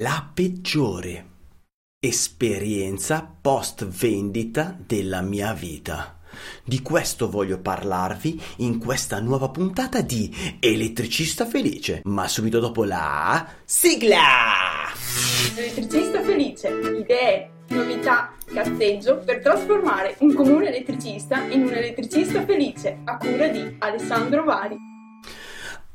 La 0.00 0.30
peggiore 0.32 1.26
esperienza 1.98 3.28
post 3.40 3.84
vendita 3.84 4.78
della 4.78 5.22
mia 5.22 5.52
vita. 5.52 6.20
Di 6.62 6.82
questo 6.82 7.28
voglio 7.28 7.58
parlarvi 7.58 8.40
in 8.58 8.78
questa 8.78 9.18
nuova 9.18 9.48
puntata 9.48 10.00
di 10.00 10.32
Elettricista 10.60 11.46
Felice, 11.46 12.02
ma 12.04 12.28
subito 12.28 12.60
dopo 12.60 12.84
la 12.84 13.44
sigla! 13.64 14.22
Elettricista 15.56 16.22
Felice, 16.22 16.68
idee, 16.68 17.50
novità, 17.70 18.32
cazzeggio 18.44 19.18
per 19.18 19.42
trasformare 19.42 20.14
un 20.20 20.32
comune 20.32 20.68
elettricista 20.68 21.42
in 21.46 21.62
un 21.62 21.72
elettricista 21.72 22.44
felice 22.44 23.00
a 23.02 23.16
cura 23.16 23.48
di 23.48 23.74
Alessandro 23.80 24.44
Vari. 24.44 24.97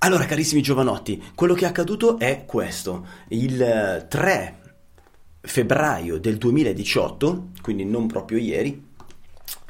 Allora, 0.04 0.26
carissimi 0.26 0.62
giovanotti, 0.62 1.32
quello 1.34 1.54
che 1.54 1.64
è 1.64 1.70
accaduto 1.70 2.20
è 2.20 2.44
questo. 2.44 3.08
Il 3.30 4.06
3 4.10 4.60
febbraio 5.40 6.20
del 6.20 6.38
2018, 6.38 7.52
quindi 7.62 7.86
non 7.86 8.08
proprio 8.08 8.38
ieri, 8.38 8.86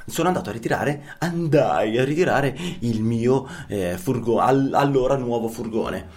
sono 0.07 0.29
andato 0.29 0.49
a 0.49 0.53
ritirare, 0.53 1.17
andai 1.19 1.99
a 1.99 2.03
ritirare 2.03 2.57
il 2.79 3.03
mio 3.03 3.47
eh, 3.67 3.95
furgone, 3.99 4.41
all- 4.41 4.73
allora 4.73 5.17
nuovo 5.17 5.49
furgone. 5.49 6.07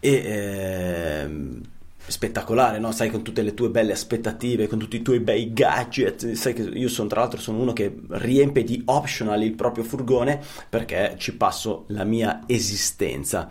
E 0.00 0.10
eh, 0.10 1.30
spettacolare, 2.10 2.78
no? 2.78 2.92
Sai, 2.92 3.10
con 3.10 3.22
tutte 3.22 3.42
le 3.42 3.54
tue 3.54 3.70
belle 3.70 3.92
aspettative, 3.92 4.66
con 4.66 4.78
tutti 4.78 4.96
i 4.96 5.02
tuoi 5.02 5.20
bei 5.20 5.52
gadget. 5.52 6.32
Sai 6.32 6.52
che 6.52 6.62
io 6.62 6.88
sono, 6.88 7.08
tra 7.08 7.20
l'altro, 7.20 7.40
sono 7.40 7.58
uno 7.58 7.72
che 7.72 8.00
riempie 8.08 8.64
di 8.64 8.82
optional 8.86 9.42
il 9.42 9.54
proprio 9.54 9.84
furgone 9.84 10.40
perché 10.68 11.14
ci 11.18 11.36
passo 11.36 11.84
la 11.88 12.04
mia 12.04 12.42
esistenza. 12.46 13.48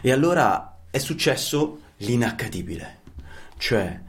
E 0.00 0.12
allora 0.12 0.78
è 0.90 0.98
successo 0.98 1.80
l'inaccadibile. 1.98 3.00
Cioè, 3.56 4.00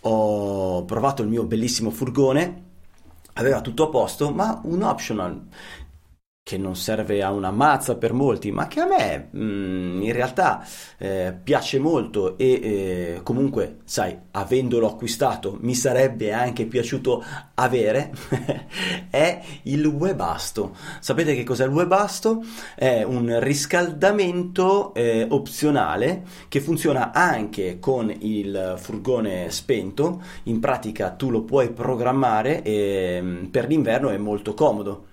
ho 0.00 0.84
provato 0.84 1.22
il 1.22 1.28
mio 1.28 1.44
bellissimo 1.44 1.90
furgone, 1.90 2.62
aveva 3.34 3.60
tutto 3.60 3.84
a 3.84 3.88
posto, 3.88 4.30
ma 4.30 4.60
un 4.64 4.82
optional 4.82 5.42
che 6.44 6.58
non 6.58 6.76
serve 6.76 7.22
a 7.22 7.30
una 7.30 7.50
mazza 7.50 7.96
per 7.96 8.12
molti, 8.12 8.52
ma 8.52 8.66
che 8.66 8.80
a 8.80 8.86
me 8.86 9.28
mh, 9.30 9.42
mm, 9.42 10.02
in 10.02 10.12
realtà 10.12 10.62
eh, 10.98 11.34
piace 11.42 11.78
molto 11.78 12.36
e 12.36 12.60
eh, 13.16 13.20
comunque, 13.22 13.78
sai, 13.84 14.14
avendolo 14.32 14.86
acquistato 14.86 15.56
mi 15.62 15.74
sarebbe 15.74 16.34
anche 16.34 16.66
piaciuto 16.66 17.24
avere, 17.54 18.12
è 19.08 19.40
il 19.62 19.86
webasto. 19.86 20.76
Sapete 21.00 21.34
che 21.34 21.44
cos'è 21.44 21.64
il 21.64 21.72
webasto? 21.72 22.42
È 22.74 23.02
un 23.02 23.40
riscaldamento 23.40 24.92
eh, 24.92 25.26
opzionale 25.26 26.24
che 26.48 26.60
funziona 26.60 27.12
anche 27.12 27.78
con 27.78 28.14
il 28.18 28.74
furgone 28.76 29.50
spento, 29.50 30.22
in 30.42 30.60
pratica 30.60 31.08
tu 31.12 31.30
lo 31.30 31.42
puoi 31.42 31.70
programmare 31.72 32.60
e 32.60 33.18
mm, 33.22 33.44
per 33.46 33.66
l'inverno 33.66 34.10
è 34.10 34.18
molto 34.18 34.52
comodo. 34.52 35.12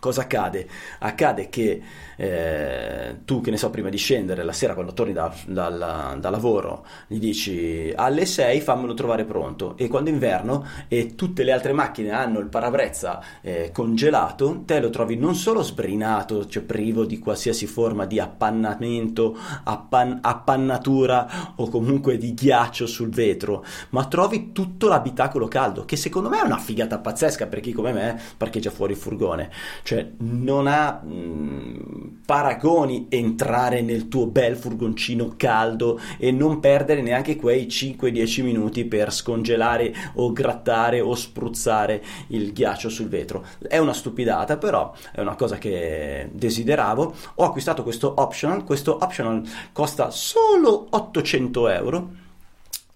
Cosa 0.00 0.22
accade? 0.22 0.66
Accade 0.98 1.48
che 1.50 1.80
eh, 2.20 3.20
tu, 3.24 3.40
che 3.40 3.50
ne 3.50 3.56
so, 3.56 3.70
prima 3.70 3.88
di 3.88 3.96
scendere 3.96 4.44
la 4.44 4.52
sera 4.52 4.74
quando 4.74 4.92
torni 4.92 5.14
da, 5.14 5.34
da, 5.46 6.14
da, 6.20 6.28
lavoro, 6.28 6.84
gli 7.06 7.18
dici 7.18 7.90
alle 7.96 8.26
6 8.26 8.60
fammelo 8.60 8.92
trovare 8.92 9.24
pronto. 9.24 9.74
E 9.78 9.88
quando 9.88 10.10
è 10.10 10.12
inverno 10.12 10.66
e 10.88 11.14
tutte 11.14 11.44
le 11.44 11.52
altre 11.52 11.72
macchine 11.72 12.10
hanno 12.10 12.38
il 12.40 12.48
parabrezza 12.48 13.22
eh, 13.40 13.70
congelato, 13.72 14.64
te 14.66 14.80
lo 14.80 14.90
trovi 14.90 15.16
non 15.16 15.34
solo 15.34 15.62
sbrinato, 15.62 16.46
cioè 16.46 16.62
privo 16.62 17.06
di 17.06 17.18
qualsiasi 17.18 17.66
forma 17.66 18.04
di 18.04 18.20
appannamento, 18.20 19.34
appan- 19.64 20.18
appannatura 20.20 21.54
o 21.56 21.70
comunque 21.70 22.18
di 22.18 22.34
ghiaccio 22.34 22.86
sul 22.86 23.08
vetro, 23.08 23.64
ma 23.90 24.04
trovi 24.04 24.52
tutto 24.52 24.88
l'abitacolo 24.88 25.48
caldo, 25.48 25.86
che 25.86 25.96
secondo 25.96 26.28
me 26.28 26.40
è 26.40 26.44
una 26.44 26.58
figata 26.58 26.98
pazzesca 26.98 27.46
per 27.46 27.60
chi 27.60 27.72
come 27.72 27.92
me 27.92 28.20
parcheggia 28.36 28.70
fuori 28.70 28.92
il 28.92 28.98
furgone. 28.98 29.50
Cioè 29.82 30.06
non 30.18 30.66
ha 30.66 31.00
mh, 31.02 31.08
mm, 31.10 32.09
paragoni 32.24 33.06
entrare 33.08 33.82
nel 33.82 34.08
tuo 34.08 34.26
bel 34.26 34.56
furgoncino 34.56 35.34
caldo 35.36 36.00
e 36.18 36.30
non 36.30 36.60
perdere 36.60 37.02
neanche 37.02 37.36
quei 37.36 37.66
5-10 37.66 38.42
minuti 38.42 38.84
per 38.84 39.12
scongelare 39.12 39.92
o 40.14 40.32
grattare 40.32 41.00
o 41.00 41.14
spruzzare 41.14 42.02
il 42.28 42.52
ghiaccio 42.52 42.88
sul 42.88 43.08
vetro. 43.08 43.44
È 43.66 43.78
una 43.78 43.92
stupidata, 43.92 44.58
però 44.58 44.92
è 45.12 45.20
una 45.20 45.34
cosa 45.34 45.58
che 45.58 46.28
desideravo. 46.32 47.14
Ho 47.36 47.44
acquistato 47.44 47.82
questo 47.82 48.12
optional, 48.16 48.64
questo 48.64 48.98
optional 49.00 49.42
costa 49.72 50.10
solo 50.10 50.86
800 50.90 51.68
euro. 51.68 52.10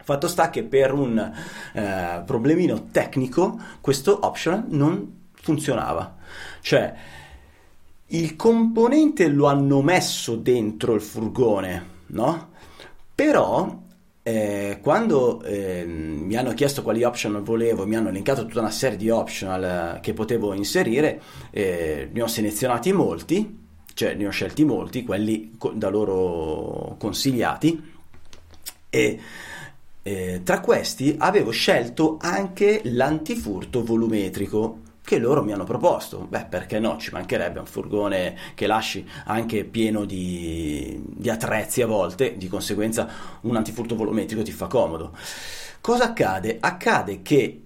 Fatto 0.03 0.29
sta 0.29 0.51
che 0.51 0.63
per 0.65 0.93
un 0.93 1.33
eh, 1.73 2.23
problemino 2.27 2.89
tecnico 2.91 3.59
questo 3.81 4.19
optional 4.23 4.65
non 4.69 5.23
funzionava. 5.33 6.17
Cioè, 6.61 6.95
il 8.15 8.37
componente 8.37 9.29
lo 9.29 9.47
hanno 9.47 9.83
messo 9.83 10.37
dentro 10.37 10.95
il 10.95 11.01
furgone, 11.01 11.87
no? 12.07 12.53
Però 13.15 13.83
eh, 14.23 14.79
quando 14.81 15.43
eh, 15.43 15.85
mi 15.85 16.37
hanno 16.37 16.55
chiesto 16.55 16.83
quali 16.83 17.03
optional 17.03 17.43
volevo, 17.43 17.87
mi 17.87 17.97
hanno 17.97 18.09
elencato 18.09 18.47
tutta 18.47 18.61
una 18.61 18.71
serie 18.71 18.97
di 18.97 19.11
optional 19.11 19.97
eh, 19.97 20.01
che 20.01 20.13
potevo 20.13 20.55
inserire, 20.55 21.21
eh, 21.51 22.09
ne 22.13 22.23
ho 22.23 22.27
selezionati 22.29 22.93
molti, 22.93 23.63
cioè 23.95 24.15
ne 24.15 24.27
ho 24.27 24.31
scelti 24.31 24.65
molti, 24.65 25.05
quelli 25.05 25.57
da 25.75 25.89
loro 25.89 26.97
consigliati, 26.99 27.93
e 28.91 29.21
eh, 30.03 30.41
tra 30.45 30.61
questi 30.61 31.17
avevo 31.19 31.51
scelto 31.51 32.17
anche 32.21 32.81
l'antifurto 32.85 33.83
volumetrico 33.83 34.83
che 35.05 35.19
loro 35.19 35.45
mi 35.45 35.53
hanno 35.53 35.65
proposto. 35.65 36.27
Beh, 36.29 36.47
perché 36.47 36.81
no? 36.81 36.97
Ci 36.97 37.11
mancherebbe 37.13 37.59
un 37.59 37.67
furgone 37.67 38.37
che 38.55 38.67
lasci 38.67 39.07
anche 39.27 39.65
pieno 39.65 40.07
di, 40.07 40.99
di 41.07 41.29
attrezzi 41.29 41.83
a 41.83 41.87
volte, 41.87 42.39
di 42.39 42.49
conseguenza 42.49 43.09
un 43.43 43.55
antifurto 43.55 43.95
volumetrico 43.95 44.43
ti 44.43 44.51
fa 44.51 44.67
comodo. 44.67 45.13
Cosa 45.83 46.05
accade? 46.05 46.57
Accade 46.59 47.21
che 47.21 47.61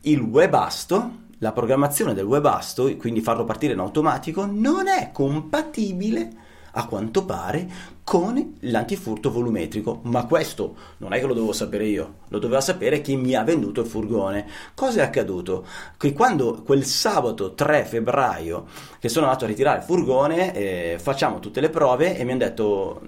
il 0.00 0.20
webasto, 0.20 1.10
la 1.38 1.52
programmazione 1.52 2.14
del 2.14 2.24
webasto, 2.24 2.96
quindi 2.96 3.20
farlo 3.20 3.44
partire 3.44 3.74
in 3.74 3.78
automatico, 3.78 4.46
non 4.46 4.88
è 4.88 5.10
compatibile 5.12 6.48
a 6.72 6.86
quanto 6.86 7.24
pare 7.24 7.68
con 8.04 8.56
l'antifurto 8.60 9.30
volumetrico, 9.30 10.00
ma 10.04 10.26
questo 10.26 10.74
non 10.98 11.12
è 11.12 11.20
che 11.20 11.26
lo 11.26 11.34
devo 11.34 11.52
sapere 11.52 11.86
io, 11.86 12.14
lo 12.28 12.38
doveva 12.38 12.60
sapere 12.60 13.00
chi 13.00 13.16
mi 13.16 13.34
ha 13.34 13.44
venduto 13.44 13.82
il 13.82 13.86
furgone. 13.86 14.46
Cosa 14.74 15.00
è 15.00 15.04
accaduto? 15.04 15.64
Che 15.96 16.12
quando 16.12 16.62
quel 16.62 16.84
sabato 16.84 17.54
3 17.54 17.84
febbraio 17.84 18.66
che 18.98 19.08
sono 19.08 19.26
andato 19.26 19.44
a 19.44 19.48
ritirare 19.48 19.78
il 19.78 19.84
furgone, 19.84 20.54
eh, 20.54 20.98
facciamo 21.00 21.38
tutte 21.38 21.60
le 21.60 21.70
prove 21.70 22.16
e 22.16 22.24
mi 22.24 22.32
hanno 22.32 22.40
detto 22.40 23.00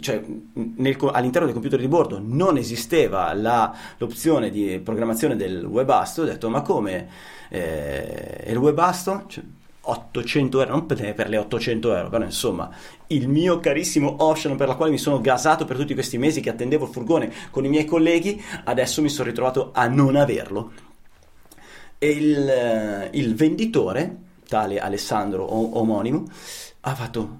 cioè, 0.00 0.22
nel, 0.54 0.96
all'interno 1.12 1.46
del 1.46 1.52
computer 1.54 1.78
di 1.78 1.88
bordo 1.88 2.18
non 2.20 2.56
esisteva 2.56 3.32
la, 3.34 3.74
l'opzione 3.98 4.50
di 4.50 4.80
programmazione 4.82 5.36
del 5.36 5.64
webasto, 5.64 6.22
ho 6.22 6.24
detto 6.24 6.48
ma 6.48 6.62
come? 6.62 7.08
Eh, 7.48 8.44
il 8.48 8.56
webasto? 8.56 9.24
Cioè, 9.28 9.44
800 9.82 10.60
euro, 10.60 10.70
non 10.70 10.86
per 10.86 11.28
le 11.28 11.36
800 11.38 11.94
euro, 11.94 12.08
però 12.08 12.24
insomma, 12.24 12.70
il 13.08 13.28
mio 13.28 13.60
carissimo 13.60 14.16
Ocean 14.18 14.56
per 14.56 14.68
la 14.68 14.74
quale 14.74 14.90
mi 14.90 14.98
sono 14.98 15.20
gasato 15.20 15.64
per 15.64 15.76
tutti 15.76 15.94
questi 15.94 16.18
mesi 16.18 16.40
che 16.40 16.50
attendevo 16.50 16.84
il 16.84 16.92
furgone 16.92 17.32
con 17.50 17.64
i 17.64 17.68
miei 17.68 17.84
colleghi, 17.84 18.42
adesso 18.64 19.00
mi 19.02 19.08
sono 19.08 19.28
ritrovato 19.28 19.70
a 19.72 19.86
non 19.88 20.16
averlo. 20.16 20.72
E 21.98 22.08
il, 22.08 23.08
il 23.12 23.34
venditore, 23.34 24.16
tale 24.48 24.78
Alessandro 24.78 25.44
o, 25.44 25.78
omonimo, 25.78 26.24
ha 26.80 26.94
fatto... 26.94 27.38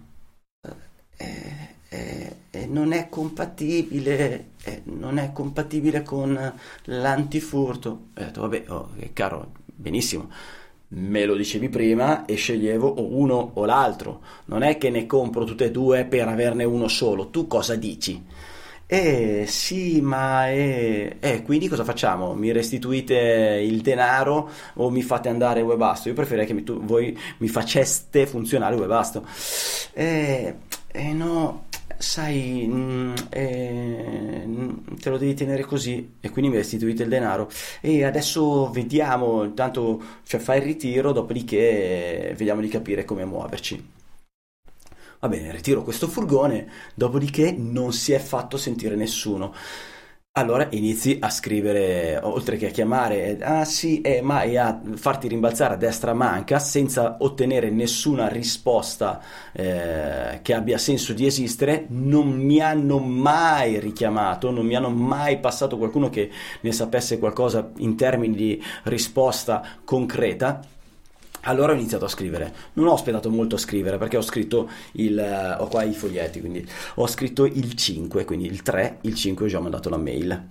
Eh, 1.17 1.69
eh, 1.93 2.37
eh, 2.51 2.67
non 2.67 2.93
è 2.93 3.09
compatibile, 3.09 4.51
eh, 4.63 4.83
non 4.85 5.19
è 5.19 5.33
compatibile 5.33 6.03
con 6.03 6.55
l'antifurto. 6.85 7.91
Ho 7.91 8.21
detto, 8.21 8.41
vabbè, 8.43 8.65
oh, 8.69 8.91
caro, 9.13 9.53
benissimo 9.65 10.31
me 10.93 11.25
lo 11.25 11.35
dicevi 11.35 11.69
prima 11.69 12.25
e 12.25 12.35
sceglievo 12.35 12.89
o 12.89 13.17
uno 13.17 13.53
o 13.55 13.65
l'altro. 13.65 14.21
Non 14.47 14.63
è 14.63 14.79
che 14.79 14.91
ne 14.91 15.07
compro 15.07 15.45
tutte 15.45 15.67
e 15.67 15.71
due 15.71 16.05
per 16.05 16.29
averne 16.29 16.65
uno 16.65 16.89
solo. 16.89 17.29
Tu 17.29 17.47
cosa 17.47 17.77
dici? 17.77 18.25
Eh 18.93 19.45
sì, 19.47 20.01
ma 20.01 20.51
eh, 20.51 21.19
eh, 21.21 21.43
quindi 21.45 21.69
cosa 21.69 21.85
facciamo? 21.85 22.35
Mi 22.35 22.51
restituite 22.51 23.15
il 23.65 23.83
denaro 23.83 24.51
o 24.75 24.91
mi 24.91 25.03
fate 25.03 25.29
andare 25.29 25.61
Webasto? 25.61 26.09
Io 26.09 26.15
preferirei 26.15 26.47
che 26.47 26.55
mi, 26.55 26.65
tu, 26.65 26.83
voi 26.83 27.17
mi 27.39 27.47
faceste 27.47 28.27
funzionare 28.27 28.75
Webasto. 28.75 29.25
Eh, 29.93 30.57
eh 30.89 31.13
no, 31.13 31.67
sai, 32.01 32.67
mh, 32.67 32.75
mm, 32.75 33.15
eh, 33.29 34.49
te 34.99 35.11
lo 35.11 35.19
devi 35.19 35.35
tenere 35.35 35.65
così 35.65 36.15
e 36.21 36.31
quindi 36.31 36.51
mi 36.51 36.57
restituite 36.57 37.03
il 37.03 37.11
denaro 37.11 37.51
e 37.81 38.05
adesso 38.05 38.71
vediamo, 38.71 39.45
intanto 39.45 40.03
cioè, 40.25 40.41
fai 40.41 40.59
il 40.59 40.65
ritiro, 40.65 41.13
dopodiché 41.13 42.35
vediamo 42.37 42.63
di 42.63 42.69
capire 42.69 43.05
come 43.05 43.25
muoverci. 43.25 43.89
Va 45.21 45.29
bene, 45.29 45.53
ritiro 45.53 45.83
questo 45.83 46.09
furgone, 46.09 46.67
dopodiché 46.95 47.53
non 47.53 47.93
si 47.93 48.13
è 48.13 48.19
fatto 48.19 48.57
sentire 48.57 48.97
nessuno. 48.97 49.53
Allora 50.33 50.69
inizi 50.71 51.17
a 51.21 51.29
scrivere, 51.29 52.17
oltre 52.23 52.57
che 52.57 52.69
a 52.69 52.71
chiamare, 52.71 53.39
ah 53.41 53.65
sì, 53.65 54.01
eh, 54.01 54.23
ma 54.23 54.43
e 54.43 54.59
a 54.59 54.81
farti 54.95 55.27
rimbalzare 55.27 55.75
a 55.75 55.77
destra 55.77 56.15
manca 56.15 56.61
senza 56.61 57.17
ottenere 57.19 57.71
nessuna 57.71 58.29
risposta 58.29 59.21
eh, 59.53 60.39
che 60.41 60.55
abbia 60.55 60.79
senso 60.79 61.15
di 61.15 61.27
esistere, 61.27 61.87
non 61.89 62.29
mi 62.29 62.61
hanno 62.61 63.01
mai 63.01 63.81
richiamato, 63.81 64.53
non 64.53 64.65
mi 64.65 64.77
hanno 64.77 64.91
mai 64.91 65.41
passato 65.41 65.77
qualcuno 65.77 66.11
che 66.11 66.31
ne 66.61 66.73
sapesse 66.73 67.19
qualcosa 67.19 67.73
in 67.79 67.97
termini 67.97 68.37
di 68.37 68.63
risposta 68.85 69.67
concreta 69.85 70.61
allora 71.43 71.73
ho 71.73 71.77
iniziato 71.77 72.05
a 72.05 72.09
scrivere. 72.09 72.55
Non 72.75 72.87
ho 72.87 72.93
aspettato 72.93 73.31
molto 73.31 73.55
a 73.55 73.59
scrivere 73.59 73.99
perché 73.99 74.17
ho 74.17 74.23
scritto 74.23 74.69
il. 74.93 75.57
ho 75.59 75.67
qua 75.69 75.83
i 75.83 75.95
foglietti, 75.95 76.41
quindi 76.41 76.67
ho 76.97 77.07
scritto 77.07 77.45
il 77.45 77.75
5, 77.75 78.25
quindi 78.25 78.47
il 78.47 78.63
3, 78.63 78.99
il 79.03 79.15
5 79.15 79.47
ho 79.47 79.49
già 79.49 79.61
mandato 79.61 79.89
la 79.89 79.97
mail. 79.97 80.49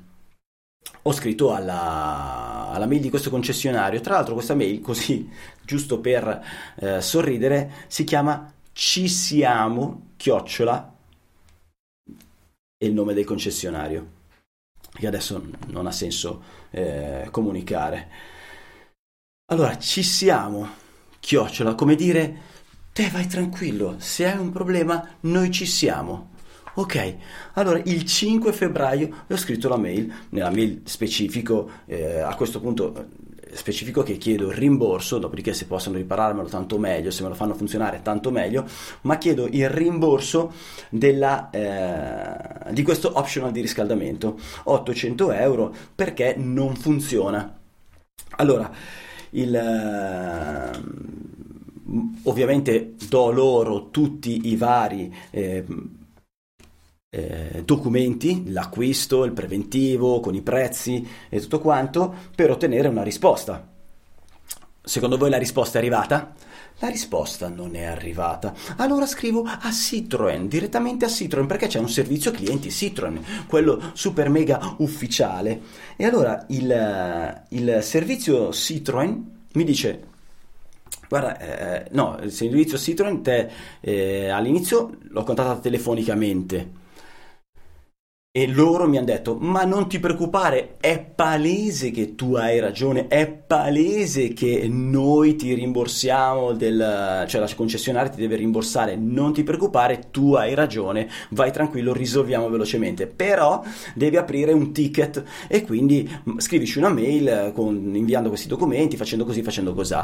Ho 1.04 1.12
scritto 1.12 1.54
alla, 1.54 2.70
alla 2.72 2.88
mail 2.88 3.02
di 3.02 3.10
questo 3.10 3.30
concessionario. 3.30 4.02
Tra 4.02 4.16
l'altro, 4.16 4.34
questa 4.34 4.56
mail, 4.56 4.82
così 4.82 5.30
giusto 5.64 6.00
per 6.00 6.44
eh, 6.78 7.02
sorridere, 7.02 7.86
si 7.88 8.04
chiama 8.04 8.52
Ci 8.74 9.08
siamo 9.08 10.08
chiocciola 10.18 10.96
e 12.78 12.88
il 12.88 12.94
nome 12.94 13.14
del 13.14 13.26
concessionario. 13.26 14.18
Che 14.92 15.08
adesso 15.08 15.42
non 15.68 15.86
ha 15.86 15.92
senso 15.92 16.42
eh, 16.72 17.28
comunicare. 17.30 18.38
Allora, 19.52 19.80
ci 19.80 20.04
siamo, 20.04 20.70
chiocciola, 21.20 21.74
come 21.74 21.96
dire, 21.96 22.38
te 22.94 23.10
vai 23.10 23.26
tranquillo, 23.26 23.96
se 23.98 24.30
hai 24.30 24.38
un 24.38 24.52
problema 24.52 25.16
noi 25.22 25.50
ci 25.50 25.66
siamo. 25.66 26.34
Ok, 26.76 27.16
allora 27.54 27.82
il 27.84 28.06
5 28.06 28.54
febbraio 28.54 29.24
ho 29.28 29.38
scritto 29.38 29.68
la 29.68 29.76
mail, 29.76 30.14
nella 30.30 30.52
mail 30.52 30.82
specifico, 30.86 31.68
eh, 31.88 32.20
a 32.20 32.36
questo 32.36 32.60
punto 32.60 32.94
eh, 33.42 33.56
specifico 33.56 34.04
che 34.04 34.18
chiedo 34.18 34.50
il 34.50 34.56
rimborso, 34.56 35.18
dopodiché 35.18 35.56
se 35.56 35.66
possono 35.66 35.98
ripararmelo 35.98 36.48
tanto 36.48 36.78
meglio, 36.78 37.10
se 37.10 37.24
me 37.24 37.30
lo 37.30 37.36
fanno 37.36 37.56
funzionare 37.56 38.04
tanto 38.04 38.30
meglio, 38.30 38.68
ma 39.02 39.18
chiedo 39.18 39.48
il 39.48 39.68
rimborso 39.68 40.54
della, 40.92 41.50
eh, 41.50 42.72
di 42.72 42.84
questo 42.84 43.14
optional 43.16 43.52
di 43.52 43.62
riscaldamento, 43.62 44.40
800 44.66 45.32
euro 45.32 45.74
perché 45.96 46.36
non 46.38 46.76
funziona. 46.76 47.58
Allora, 48.36 48.72
il, 49.32 49.56
eh, 49.56 50.72
ovviamente 52.24 52.96
do 53.08 53.32
loro 53.32 53.90
tutti 53.90 54.48
i 54.50 54.56
vari 54.56 55.14
eh, 55.32 55.66
eh, 57.10 57.64
documenti, 57.66 58.52
l'acquisto, 58.52 59.24
il 59.24 59.32
preventivo, 59.32 60.20
con 60.20 60.36
i 60.36 60.42
prezzi 60.42 61.08
e 61.28 61.40
tutto 61.40 61.60
quanto, 61.60 62.14
per 62.36 62.52
ottenere 62.52 62.88
una 62.88 63.04
risposta. 63.04 63.68
Secondo 64.82 65.18
voi 65.18 65.30
la 65.30 65.38
risposta 65.38 65.78
è 65.78 65.82
arrivata? 65.82 66.34
La 66.80 66.88
risposta 66.88 67.50
non 67.50 67.76
è 67.76 67.84
arrivata. 67.84 68.54
Allora 68.78 69.06
scrivo 69.06 69.44
a 69.44 69.70
Citroën, 69.70 70.48
direttamente 70.48 71.04
a 71.04 71.10
Citroën, 71.10 71.46
perché 71.46 71.68
c'è 71.68 71.80
un 71.80 71.90
servizio 71.90 72.32
clienti 72.32 72.70
Citroën, 72.70 73.46
quello 73.48 73.92
super 73.94 74.30
mega 74.30 74.76
ufficiale. 74.78 75.62
E 75.98 76.06
allora 76.06 76.46
il, 76.50 77.44
il 77.50 77.80
servizio 77.82 78.50
Citroën 78.52 79.22
mi 79.54 79.64
dice 79.64 80.08
Guarda, 81.10 81.40
eh, 81.40 81.88
no, 81.92 82.18
il 82.22 82.32
servizio 82.32 82.78
Citroën 82.78 83.22
te 83.22 83.50
eh, 83.82 84.30
all'inizio 84.30 85.00
l'ho 85.10 85.24
contattato 85.24 85.60
telefonicamente 85.62 86.78
e 88.32 88.46
loro 88.46 88.88
mi 88.88 88.98
hanno 88.98 89.08
detto, 89.08 89.36
ma 89.40 89.64
non 89.64 89.90
ti 89.90 90.00
preoccupare, 90.00 90.76
è 90.80 91.00
palese 91.00 91.90
che 91.90 92.14
tu 92.14 92.36
hai 92.36 92.60
ragione, 92.60 93.08
è 93.08 93.28
palese 93.28 94.34
che 94.34 94.68
noi 94.70 95.36
ti 95.36 95.52
rimborsiamo, 95.56 96.52
del, 96.52 97.26
cioè 97.28 97.42
la 97.42 97.50
concessionaria 97.56 98.12
ti 98.12 98.20
deve 98.20 98.36
rimborsare, 98.36 98.96
non 98.96 99.34
ti 99.34 99.42
preoccupare, 99.42 100.10
tu 100.12 100.36
hai 100.36 100.54
ragione, 100.54 101.10
vai 101.30 101.52
tranquillo, 101.52 101.92
risolviamo 101.92 102.48
velocemente, 102.50 103.08
però 103.08 103.64
devi 103.96 104.18
aprire 104.18 104.54
un 104.54 104.72
ticket 104.72 105.24
e 105.48 105.66
quindi 105.66 106.08
mm, 106.30 106.38
scrivici 106.38 106.78
una 106.78 106.90
mail 106.90 107.52
con, 107.56 107.96
inviando 107.96 108.30
questi 108.30 108.48
documenti, 108.48 108.96
facendo 108.96 109.26
così, 109.26 109.42
facendo 109.42 109.74
così. 109.74 109.96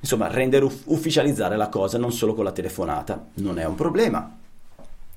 Insomma, 0.00 0.28
rendere 0.28 0.66
ufficializzare 0.84 1.58
la 1.58 1.68
cosa, 1.68 1.98
non 1.98 2.12
solo 2.12 2.32
con 2.32 2.44
la 2.44 2.52
telefonata, 2.52 3.26
non 3.34 3.58
è 3.58 3.66
un 3.66 3.74
problema. 3.74 4.38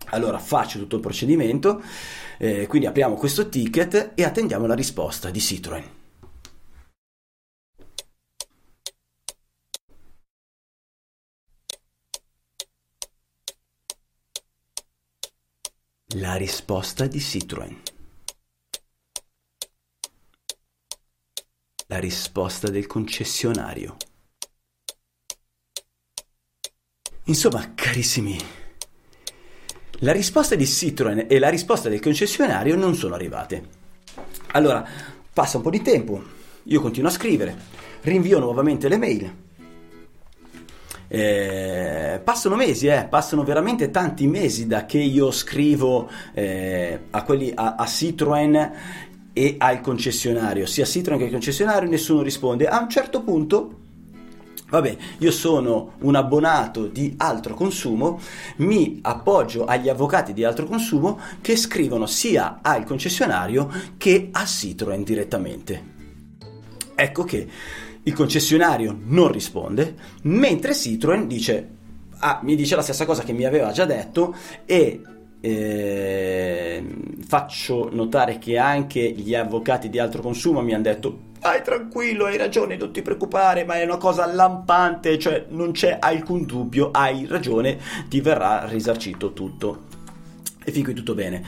Allora 0.10 0.40
faccio 0.40 0.80
tutto 0.80 0.96
il 0.96 1.02
procedimento, 1.02 1.82
eh, 2.38 2.68
quindi 2.68 2.88
apriamo 2.88 3.16
questo 3.16 3.50
ticket 3.50 4.12
e 4.16 4.24
attendiamo 4.24 4.66
la 4.66 4.76
risposta 4.76 5.30
di 5.30 5.40
Citroën. 5.40 5.84
La 16.16 16.36
risposta 16.36 17.06
di 17.06 17.20
Citroën. 17.20 17.76
La 21.88 22.00
risposta 22.00 22.70
del 22.70 22.88
concessionario. 22.88 23.98
Insomma, 27.26 27.74
carissimi, 27.76 28.38
la 30.00 30.12
risposta 30.12 30.56
di 30.56 30.66
Citroën 30.66 31.26
e 31.28 31.40
la 31.40 31.50
risposta 31.50 31.90
del 31.90 32.00
concessionario 32.00 32.76
non 32.76 32.96
sono 32.96 33.16
arrivate. 33.16 33.64
Allora, 34.52 34.86
passa 35.34 35.58
un 35.58 35.64
po' 35.64 35.70
di 35.70 35.82
tempo, 35.82 36.22
io 36.64 36.82
continuo 36.82 37.10
a 37.10 37.14
scrivere, 37.14 37.56
rinvio 38.02 38.40
nuovamente 38.40 38.88
le 38.88 38.98
mail. 38.98 39.34
Eh, 41.10 42.20
passano 42.24 42.56
mesi, 42.56 42.88
eh, 42.88 43.08
passano 43.10 43.44
veramente 43.44 43.90
tanti 43.92 44.28
mesi 44.28 44.68
da 44.68 44.86
che 44.86 44.98
io 44.98 45.32
scrivo 45.32 46.10
eh, 46.34 47.00
a, 47.10 47.24
quelli, 47.24 47.52
a, 47.56 47.76
a 47.76 47.86
Citroën 47.86 48.72
e 49.32 49.56
al 49.58 49.82
concessionario, 49.82 50.66
sia 50.66 50.84
Citroën 50.84 51.18
che 51.18 51.26
il 51.26 51.32
concessionario, 51.32 51.90
nessuno 51.90 52.22
risponde. 52.22 52.68
A 52.68 52.80
un 52.80 52.90
certo 52.90 53.24
punto 53.24 53.86
Vabbè, 54.70 54.98
io 55.20 55.32
sono 55.32 55.94
un 56.00 56.16
abbonato 56.16 56.88
di 56.88 57.14
altro 57.18 57.54
consumo, 57.54 58.20
mi 58.58 59.00
appoggio 59.02 59.64
agli 59.64 59.88
avvocati 59.88 60.34
di 60.34 60.44
altro 60.44 60.66
consumo 60.66 61.20
che 61.40 61.56
scrivono 61.56 62.06
sia 62.06 62.60
al 62.62 62.84
concessionario 62.84 63.72
che 63.96 64.28
a 64.30 64.44
Citroën 64.44 65.04
direttamente. 65.04 65.96
Ecco 66.96 67.24
che 67.24 67.48
il 68.04 68.14
concessionario 68.14 68.98
non 69.06 69.32
risponde, 69.32 69.96
mentre 70.24 70.74
Citroën 70.74 71.26
dice, 71.28 71.70
ah, 72.18 72.42
mi 72.44 72.58
dice 72.58 72.76
la 72.76 72.82
stessa 72.82 73.06
cosa 73.06 73.24
che 73.24 73.32
mi 73.32 73.46
aveva 73.46 73.72
già 73.72 73.86
detto 73.86 74.36
e 74.66 75.02
eh, 75.40 76.84
faccio 77.26 77.90
notare 77.94 78.38
che 78.38 78.58
anche 78.58 79.12
gli 79.12 79.34
avvocati 79.34 79.90
di 79.90 80.00
altro 80.00 80.22
consumo 80.22 80.62
mi 80.62 80.74
hanno 80.74 80.84
detto 80.84 81.20
Vai 81.40 81.62
tranquillo, 81.62 82.26
hai 82.26 82.38
ragione, 82.38 82.76
non 82.76 82.92
ti 82.92 83.02
preoccupare, 83.02 83.64
ma 83.64 83.76
è 83.76 83.84
una 83.84 83.98
cosa 83.98 84.26
lampante, 84.26 85.18
cioè 85.18 85.46
non 85.50 85.72
c'è 85.72 85.98
alcun 86.00 86.46
dubbio, 86.46 86.90
hai 86.92 87.26
ragione, 87.28 87.78
ti 88.10 88.20
verrà 88.22 88.66
risarcito 88.66 89.34
tutto. 89.34 89.86
E 90.64 90.72
fin 90.72 90.84
qui 90.84 90.94
tutto 90.94 91.14
bene. 91.14 91.44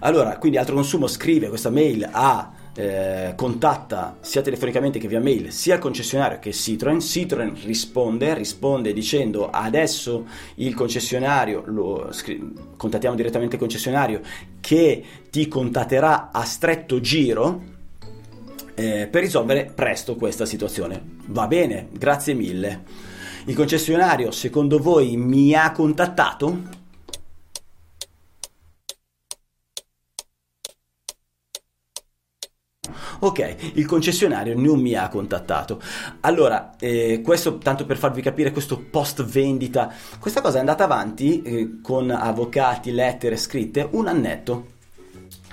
Allora, 0.00 0.38
quindi 0.38 0.56
altro 0.56 0.74
consumo 0.74 1.06
scrive 1.06 1.48
questa 1.48 1.70
mail 1.70 2.08
a 2.10 2.52
eh, 2.76 3.34
contatta 3.36 4.16
sia 4.20 4.42
telefonicamente 4.42 4.98
che 4.98 5.06
via 5.06 5.20
mail 5.20 5.52
sia 5.52 5.74
il 5.74 5.80
concessionario 5.80 6.38
che 6.38 6.50
Citroën. 6.50 6.98
Citroën 6.98 7.52
risponde, 7.64 8.34
risponde 8.34 8.92
dicendo 8.92 9.50
adesso 9.50 10.26
il 10.56 10.74
concessionario, 10.74 11.62
lo, 11.66 12.08
scri- 12.12 12.42
contattiamo 12.76 13.16
direttamente 13.16 13.56
il 13.56 13.60
concessionario 13.60 14.20
che 14.60 15.04
ti 15.30 15.46
contatterà 15.48 16.30
a 16.32 16.44
stretto 16.44 17.00
giro 17.00 17.72
eh, 18.74 19.08
per 19.10 19.22
risolvere 19.22 19.70
presto 19.74 20.16
questa 20.16 20.46
situazione. 20.46 21.00
Va 21.26 21.46
bene, 21.46 21.88
grazie 21.92 22.34
mille. 22.34 22.84
Il 23.46 23.54
concessionario, 23.54 24.30
secondo 24.30 24.78
voi, 24.78 25.16
mi 25.16 25.54
ha 25.54 25.70
contattato? 25.72 26.82
Ok, 33.20 33.56
il 33.74 33.86
concessionario 33.86 34.58
non 34.58 34.80
mi 34.80 34.94
ha 34.94 35.08
contattato. 35.08 35.80
Allora, 36.20 36.76
eh, 36.78 37.22
questo 37.22 37.58
tanto 37.58 37.86
per 37.86 37.96
farvi 37.96 38.20
capire 38.20 38.50
questo 38.50 38.78
post 38.78 39.22
vendita, 39.24 39.92
questa 40.18 40.40
cosa 40.42 40.56
è 40.56 40.60
andata 40.60 40.84
avanti 40.84 41.40
eh, 41.42 41.80
con 41.80 42.10
avvocati, 42.10 42.92
lettere 42.92 43.36
scritte 43.36 43.88
un 43.92 44.08
annetto 44.08 44.72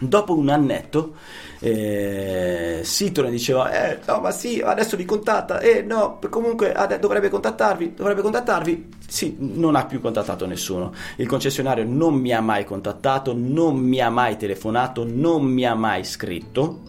Dopo 0.03 0.35
un 0.35 0.49
annetto, 0.49 1.15
eh, 1.63 2.81
Citroen 2.83 3.31
diceva: 3.31 3.71
Eh, 3.71 3.99
no, 4.07 4.19
ma 4.19 4.31
sì, 4.31 4.61
adesso 4.61 4.97
vi 4.97 5.05
contatta. 5.05 5.59
Eh, 5.59 5.83
no, 5.83 6.19
comunque 6.29 6.73
ade- 6.73 6.97
dovrebbe 6.97 7.29
contattarvi. 7.29 7.93
Dovrebbe 7.95 8.21
contattarvi. 8.21 8.89
Sì, 9.07 9.35
non 9.39 9.75
ha 9.75 9.85
più 9.85 10.01
contattato 10.01 10.47
nessuno. 10.47 10.91
Il 11.17 11.27
concessionario 11.27 11.85
non 11.85 12.15
mi 12.15 12.33
ha 12.33 12.41
mai 12.41 12.65
contattato, 12.65 13.33
non 13.35 13.77
mi 13.77 13.99
ha 14.01 14.09
mai 14.09 14.37
telefonato, 14.37 15.05
non 15.07 15.43
mi 15.43 15.63
ha 15.63 15.75
mai 15.75 16.03
scritto. 16.03 16.81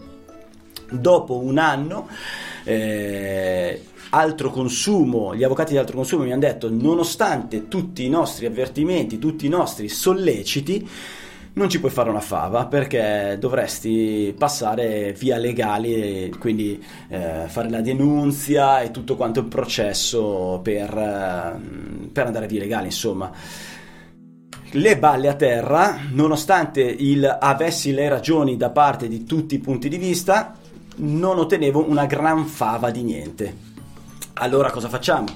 Dopo 0.89 1.37
un 1.37 1.59
anno. 1.59 2.07
Eh, 2.63 3.81
altro 4.09 4.51
consumo, 4.51 5.35
gli 5.35 5.43
avvocati 5.43 5.73
di 5.73 5.77
altro 5.77 5.95
consumo 5.95 6.23
mi 6.23 6.31
hanno 6.31 6.41
detto, 6.41 6.69
nonostante 6.69 7.67
tutti 7.67 8.05
i 8.05 8.09
nostri 8.09 8.45
avvertimenti, 8.45 9.17
tutti 9.19 9.45
i 9.45 9.49
nostri 9.49 9.89
solleciti, 9.89 10.87
non 11.55 11.69
ci 11.69 11.79
puoi 11.79 11.91
fare 11.91 12.09
una 12.09 12.19
fava 12.19 12.65
perché 12.65 13.37
dovresti 13.39 14.33
passare 14.37 15.13
via 15.13 15.37
legali, 15.37 16.33
quindi 16.39 16.83
eh, 17.09 17.43
fare 17.47 17.69
la 17.69 17.81
denunzia 17.81 18.81
e 18.81 18.91
tutto 18.91 19.15
quanto 19.15 19.39
il 19.39 19.45
processo 19.45 20.59
per, 20.63 20.97
eh, 20.97 22.09
per 22.11 22.25
andare 22.25 22.47
via 22.47 22.59
legali, 22.59 22.85
insomma 22.85 23.31
le 24.75 24.97
balle 24.97 25.27
a 25.27 25.35
terra, 25.35 25.99
nonostante 26.11 26.81
il 26.81 27.37
avessi 27.39 27.93
le 27.93 28.09
ragioni 28.09 28.57
da 28.57 28.71
parte 28.71 29.07
di 29.07 29.23
tutti 29.23 29.53
i 29.53 29.59
punti 29.59 29.87
di 29.87 29.97
vista, 29.97 30.55
non 30.95 31.37
ottenevo 31.37 31.87
una 31.87 32.07
gran 32.07 32.45
fava 32.45 32.89
di 32.89 33.03
niente. 33.03 33.55
Allora 34.33 34.71
cosa 34.71 34.89
facciamo? 34.89 35.27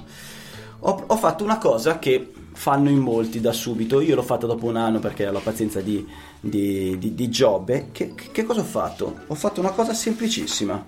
Ho, 0.80 1.04
ho 1.06 1.16
fatto 1.18 1.44
una 1.44 1.60
cosa 1.60 2.00
che 2.00 2.32
fanno 2.58 2.90
in 2.90 2.98
molti 2.98 3.40
da 3.40 3.54
subito. 3.54 4.02
Io 4.02 4.16
l'ho 4.16 4.24
fatta 4.24 4.48
dopo 4.48 4.66
un 4.66 4.78
anno 4.78 4.98
perché 4.98 5.28
ho 5.28 5.32
la 5.32 5.40
pazienza 5.40 5.80
di, 5.80 6.04
di, 6.40 6.98
di, 6.98 7.14
di 7.14 7.30
Giobbe. 7.30 7.90
Che, 7.92 8.16
che 8.16 8.44
cosa 8.44 8.62
ho 8.62 8.66
fatto? 8.66 9.20
Ho 9.28 9.36
fatto 9.36 9.60
una 9.60 9.70
cosa 9.70 9.94
semplicissima. 9.94 10.84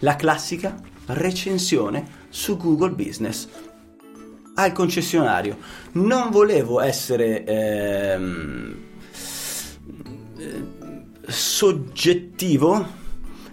La 0.00 0.16
classica 0.16 0.78
recensione 1.06 2.26
su 2.28 2.58
Google 2.58 2.90
Business 2.90 3.48
al 4.54 4.72
concessionario. 4.72 5.56
Non 5.92 6.30
volevo 6.30 6.80
essere 6.80 7.44
ehm, 7.44 8.76
eh, 10.36 10.64
soggettivo 11.26 12.86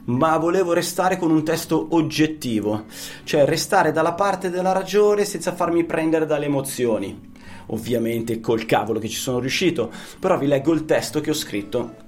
ma 0.05 0.37
volevo 0.37 0.73
restare 0.73 1.17
con 1.17 1.31
un 1.31 1.43
testo 1.43 1.87
oggettivo, 1.91 2.85
cioè 3.23 3.45
restare 3.45 3.91
dalla 3.91 4.13
parte 4.13 4.49
della 4.49 4.71
ragione 4.71 5.25
senza 5.25 5.53
farmi 5.53 5.83
prendere 5.85 6.25
dalle 6.25 6.45
emozioni. 6.45 7.33
Ovviamente 7.67 8.39
col 8.39 8.65
cavolo 8.65 8.99
che 8.99 9.09
ci 9.09 9.19
sono 9.19 9.39
riuscito, 9.39 9.91
però 10.19 10.37
vi 10.37 10.47
leggo 10.47 10.73
il 10.73 10.85
testo 10.85 11.21
che 11.21 11.31
ho 11.31 11.33
scritto 11.33 12.03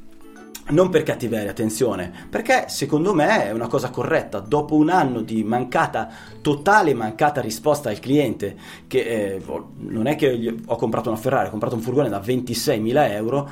non 0.69 0.89
per 0.89 1.03
cattiveria, 1.03 1.51
attenzione, 1.51 2.11
perché 2.29 2.65
secondo 2.67 3.13
me 3.13 3.45
è 3.45 3.51
una 3.51 3.67
cosa 3.67 3.89
corretta. 3.89 4.39
Dopo 4.39 4.75
un 4.75 4.89
anno 4.89 5.21
di 5.21 5.43
mancata, 5.43 6.09
totale 6.41 6.93
mancata 6.93 7.39
risposta 7.39 7.89
al 7.89 7.99
cliente, 7.99 8.57
che 8.87 8.99
eh, 8.99 9.41
non 9.77 10.07
è 10.07 10.15
che 10.15 10.55
ho 10.65 10.75
comprato 10.75 11.09
una 11.09 11.17
Ferrari, 11.17 11.47
ho 11.47 11.51
comprato 11.51 11.75
un 11.75 11.81
furgone 11.81 12.09
da 12.09 12.19
26.000 12.19 13.11
euro, 13.11 13.49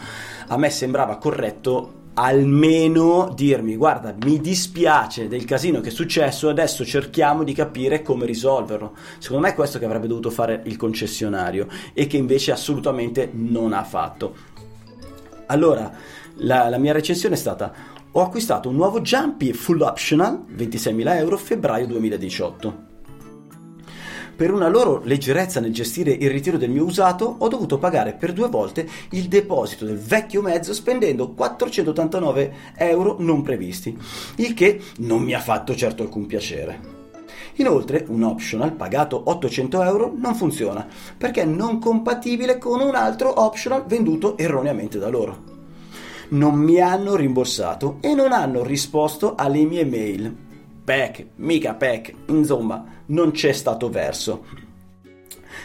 a 0.47 0.57
me 0.57 0.69
sembrava 0.69 1.17
corretto 1.17 2.03
almeno 2.17 3.31
dirmi 3.36 3.75
guarda 3.75 4.15
mi 4.24 4.39
dispiace 4.39 5.27
del 5.27 5.43
casino 5.43 5.81
che 5.81 5.89
è 5.89 5.91
successo 5.91 6.48
adesso 6.48 6.86
cerchiamo 6.86 7.43
di 7.43 7.53
capire 7.53 8.01
come 8.01 8.25
risolverlo. 8.25 8.93
Secondo 9.19 9.43
me 9.43 9.51
è 9.51 9.55
questo 9.55 9.79
che 9.79 9.86
avrebbe 9.86 10.07
dovuto 10.07 10.29
fare 10.29 10.62
il 10.65 10.77
concessionario 10.77 11.67
e 11.93 12.07
che 12.07 12.17
invece 12.17 12.51
assolutamente 12.51 13.29
non 13.34 13.74
ha 13.74 13.84
fatto. 13.84 14.36
Allora 15.48 15.91
la, 16.36 16.69
la 16.69 16.77
mia 16.77 16.93
recensione 16.93 17.36
è 17.36 17.38
stata 17.38 17.74
ho 18.12 18.22
acquistato 18.22 18.69
un 18.69 18.75
nuovo 18.75 19.01
Jumpy 19.01 19.51
full 19.51 19.81
optional 19.81 20.45
26.000 20.55 21.17
euro 21.17 21.38
febbraio 21.38 21.86
2018 21.88 22.94
per 24.35 24.51
una 24.51 24.67
loro 24.67 25.01
leggerezza 25.03 25.59
nel 25.59 25.73
gestire 25.73 26.11
il 26.11 26.29
ritiro 26.29 26.57
del 26.57 26.69
mio 26.69 26.83
usato, 26.83 27.35
ho 27.37 27.47
dovuto 27.47 27.77
pagare 27.77 28.13
per 28.13 28.33
due 28.33 28.49
volte 28.49 28.87
il 29.11 29.27
deposito 29.27 29.85
del 29.85 29.97
vecchio 29.97 30.41
mezzo 30.41 30.73
spendendo 30.73 31.29
489 31.29 32.53
euro 32.77 33.15
non 33.19 33.41
previsti, 33.41 33.97
il 34.35 34.53
che 34.53 34.81
non 34.97 35.21
mi 35.21 35.33
ha 35.33 35.39
fatto 35.39 35.75
certo 35.75 36.03
alcun 36.03 36.25
piacere. 36.25 36.93
Inoltre, 37.55 38.05
un 38.09 38.23
optional 38.23 38.73
pagato 38.73 39.21
800 39.25 39.81
euro 39.83 40.13
non 40.17 40.35
funziona 40.35 40.85
perché 41.17 41.43
è 41.43 41.45
non 41.45 41.79
compatibile 41.79 42.57
con 42.57 42.81
un 42.81 42.95
altro 42.95 43.41
optional 43.41 43.85
venduto 43.85 44.37
erroneamente 44.37 44.99
da 44.99 45.07
loro. 45.07 45.53
Non 46.29 46.55
mi 46.55 46.81
hanno 46.81 47.15
rimborsato 47.15 47.97
e 48.01 48.13
non 48.13 48.33
hanno 48.33 48.63
risposto 48.63 49.35
alle 49.35 49.63
mie 49.63 49.85
mail 49.85 50.35
Peck, 50.85 51.25
mica 51.37 51.73
Peck, 51.73 52.13
insomma, 52.27 52.85
non 53.07 53.31
c'è 53.31 53.51
stato 53.51 53.89
verso. 53.89 54.63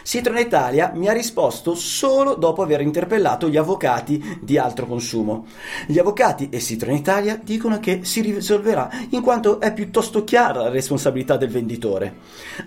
Citroen 0.03 0.45
Italia 0.45 0.91
mi 0.95 1.07
ha 1.07 1.13
risposto 1.13 1.75
solo 1.75 2.35
dopo 2.35 2.61
aver 2.63 2.81
interpellato 2.81 3.47
gli 3.47 3.57
avvocati 3.57 4.39
di 4.41 4.57
altro 4.57 4.85
consumo. 4.85 5.45
Gli 5.85 5.99
avvocati 5.99 6.49
e 6.49 6.59
Citroen 6.59 6.97
Italia 6.97 7.39
dicono 7.41 7.79
che 7.79 8.03
si 8.03 8.21
risolverà 8.21 8.89
in 9.09 9.21
quanto 9.21 9.59
è 9.59 9.73
piuttosto 9.73 10.23
chiara 10.23 10.61
la 10.61 10.69
responsabilità 10.69 11.37
del 11.37 11.49
venditore. 11.49 12.15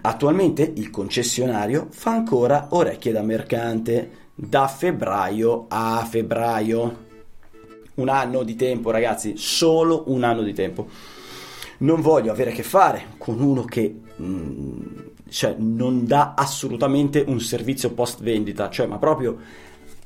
Attualmente 0.02 0.72
il 0.76 0.90
concessionario 0.90 1.88
fa 1.90 2.10
ancora 2.10 2.68
orecchie 2.70 3.12
da 3.12 3.22
mercante 3.22 4.22
da 4.34 4.68
febbraio 4.68 5.66
a 5.68 6.06
febbraio. 6.08 7.02
Un 7.94 8.08
anno 8.08 8.42
di 8.42 8.56
tempo, 8.56 8.90
ragazzi, 8.90 9.34
solo 9.36 10.04
un 10.06 10.24
anno 10.24 10.42
di 10.42 10.52
tempo 10.52 10.88
non 11.78 12.00
voglio 12.00 12.32
avere 12.32 12.50
a 12.50 12.54
che 12.54 12.62
fare 12.62 13.06
con 13.18 13.40
uno 13.40 13.64
che 13.64 14.00
mh, 14.16 14.24
mm, 14.24 14.82
cioè, 15.28 15.56
non 15.58 16.06
dà 16.06 16.34
assolutamente 16.36 17.24
un 17.26 17.40
servizio 17.40 17.92
post 17.92 18.22
vendita, 18.22 18.70
cioè 18.70 18.86
ma 18.86 18.98
proprio 18.98 19.36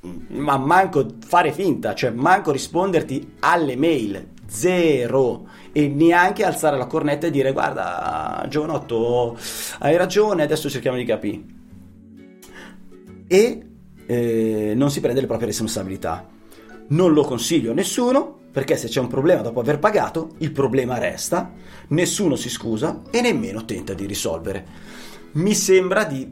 mm, 0.06 0.38
ma 0.38 0.56
manco 0.56 1.06
fare 1.26 1.52
finta, 1.52 1.94
cioè 1.94 2.10
manco 2.10 2.50
risponderti 2.50 3.34
alle 3.40 3.76
mail, 3.76 4.28
zero 4.46 5.46
e 5.72 5.88
neanche 5.88 6.44
alzare 6.44 6.78
la 6.78 6.86
cornetta 6.86 7.26
e 7.26 7.30
dire 7.30 7.52
guarda 7.52 8.44
giovanotto 8.48 9.36
hai 9.80 9.96
ragione 9.96 10.42
adesso 10.42 10.70
cerchiamo 10.70 10.96
di 10.96 11.04
capire 11.04 11.56
e 13.26 13.62
eh, 14.06 14.72
non 14.74 14.90
si 14.90 15.00
prende 15.00 15.20
le 15.20 15.26
proprie 15.26 15.48
responsabilità. 15.48 16.26
Non 16.88 17.12
lo 17.12 17.22
consiglio 17.22 17.72
a 17.72 17.74
nessuno 17.74 18.38
perché 18.58 18.76
se 18.76 18.88
c'è 18.88 18.98
un 18.98 19.06
problema 19.06 19.40
dopo 19.40 19.60
aver 19.60 19.78
pagato, 19.78 20.30
il 20.38 20.50
problema 20.50 20.98
resta, 20.98 21.52
nessuno 21.90 22.34
si 22.34 22.48
scusa 22.48 23.02
e 23.08 23.20
nemmeno 23.20 23.64
tenta 23.64 23.94
di 23.94 24.04
risolvere. 24.04 24.66
Mi 25.34 25.54
sembra 25.54 26.02
di 26.02 26.28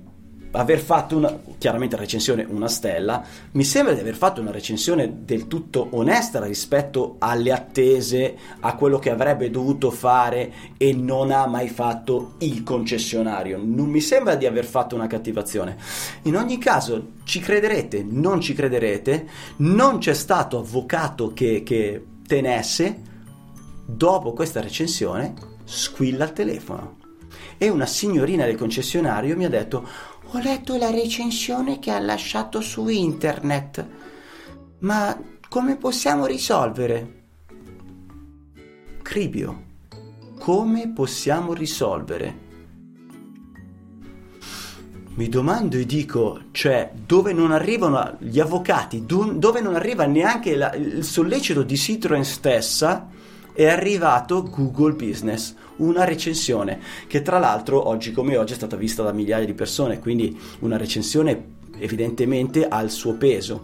aver 0.50 0.80
fatto 0.80 1.16
una, 1.16 1.38
chiaramente 1.56 1.94
la 1.94 2.02
recensione 2.02 2.44
una 2.48 2.66
stella, 2.66 3.22
mi 3.52 3.62
sembra 3.62 3.94
di 3.94 4.00
aver 4.00 4.16
fatto 4.16 4.40
una 4.40 4.50
recensione 4.50 5.20
del 5.24 5.46
tutto 5.46 5.86
onesta 5.92 6.42
rispetto 6.42 7.14
alle 7.20 7.52
attese, 7.52 8.36
a 8.58 8.74
quello 8.74 8.98
che 8.98 9.10
avrebbe 9.10 9.48
dovuto 9.48 9.92
fare 9.92 10.52
e 10.76 10.92
non 10.94 11.30
ha 11.30 11.46
mai 11.46 11.68
fatto 11.68 12.32
il 12.38 12.64
concessionario. 12.64 13.60
Non 13.62 13.88
mi 13.88 14.00
sembra 14.00 14.34
di 14.34 14.46
aver 14.46 14.64
fatto 14.64 14.96
una 14.96 15.06
cattivazione. 15.06 15.76
In 16.22 16.36
ogni 16.36 16.58
caso, 16.58 17.12
ci 17.22 17.38
crederete, 17.38 18.04
non 18.04 18.40
ci 18.40 18.52
crederete, 18.52 19.28
non 19.58 19.98
c'è 19.98 20.14
stato 20.14 20.58
avvocato 20.58 21.32
che, 21.32 21.62
che 21.62 22.02
tenesse, 22.26 23.02
dopo 23.86 24.32
questa 24.32 24.60
recensione, 24.60 25.34
squilla 25.64 26.24
il 26.24 26.32
telefono. 26.32 26.98
E 27.58 27.68
una 27.68 27.86
signorina 27.86 28.44
del 28.44 28.56
concessionario 28.56 29.36
mi 29.36 29.44
ha 29.44 29.48
detto 29.48 29.88
ho 30.30 30.38
letto 30.38 30.76
la 30.76 30.90
recensione 30.90 31.78
che 31.78 31.90
ha 31.90 31.98
lasciato 32.00 32.60
su 32.60 32.88
internet. 32.88 33.86
Ma 34.80 35.16
come 35.48 35.76
possiamo 35.76 36.26
risolvere? 36.26 37.22
Cribio, 39.02 39.64
come 40.38 40.90
possiamo 40.92 41.54
risolvere? 41.54 42.45
Mi 45.16 45.30
domando 45.30 45.78
e 45.78 45.86
dico, 45.86 46.40
cioè, 46.52 46.92
dove 47.06 47.32
non 47.32 47.50
arrivano 47.50 48.16
gli 48.18 48.38
avvocati, 48.38 49.06
dove 49.06 49.62
non 49.62 49.74
arriva 49.74 50.04
neanche 50.04 50.54
la, 50.54 50.74
il 50.74 51.04
sollecito 51.04 51.62
di 51.62 51.74
Citroen 51.74 52.22
stessa, 52.22 53.08
è 53.54 53.66
arrivato 53.66 54.42
Google 54.42 54.92
Business, 54.92 55.54
una 55.76 56.04
recensione 56.04 56.80
che 57.06 57.22
tra 57.22 57.38
l'altro 57.38 57.88
oggi 57.88 58.12
come 58.12 58.36
oggi 58.36 58.52
è 58.52 58.56
stata 58.56 58.76
vista 58.76 59.02
da 59.02 59.12
migliaia 59.12 59.46
di 59.46 59.54
persone, 59.54 60.00
quindi 60.00 60.38
una 60.58 60.76
recensione 60.76 61.54
evidentemente 61.78 62.68
ha 62.68 62.82
il 62.82 62.90
suo 62.90 63.14
peso. 63.14 63.62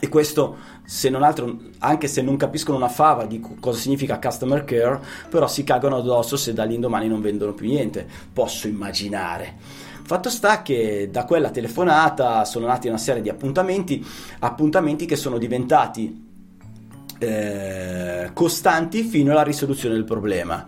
E 0.00 0.08
questo, 0.08 0.56
se 0.86 1.10
non 1.10 1.22
altro, 1.22 1.58
anche 1.80 2.08
se 2.08 2.22
non 2.22 2.38
capiscono 2.38 2.78
una 2.78 2.88
fava 2.88 3.26
di 3.26 3.38
cosa 3.60 3.78
significa 3.78 4.18
customer 4.18 4.64
care, 4.64 4.98
però 5.28 5.46
si 5.46 5.62
cagano 5.62 5.96
addosso 5.96 6.38
se 6.38 6.54
dall'indomani 6.54 7.06
non 7.06 7.20
vendono 7.20 7.52
più 7.52 7.68
niente. 7.68 8.08
Posso 8.32 8.66
immaginare. 8.66 9.92
Fatto 10.06 10.28
sta 10.28 10.60
che 10.60 11.08
da 11.10 11.24
quella 11.24 11.48
telefonata 11.48 12.44
sono 12.44 12.66
nati 12.66 12.88
una 12.88 12.98
serie 12.98 13.22
di 13.22 13.30
appuntamenti, 13.30 14.04
appuntamenti 14.40 15.06
che 15.06 15.16
sono 15.16 15.38
diventati 15.38 16.22
eh, 17.18 18.30
costanti 18.34 19.02
fino 19.02 19.32
alla 19.32 19.42
risoluzione 19.42 19.94
del 19.94 20.04
problema. 20.04 20.66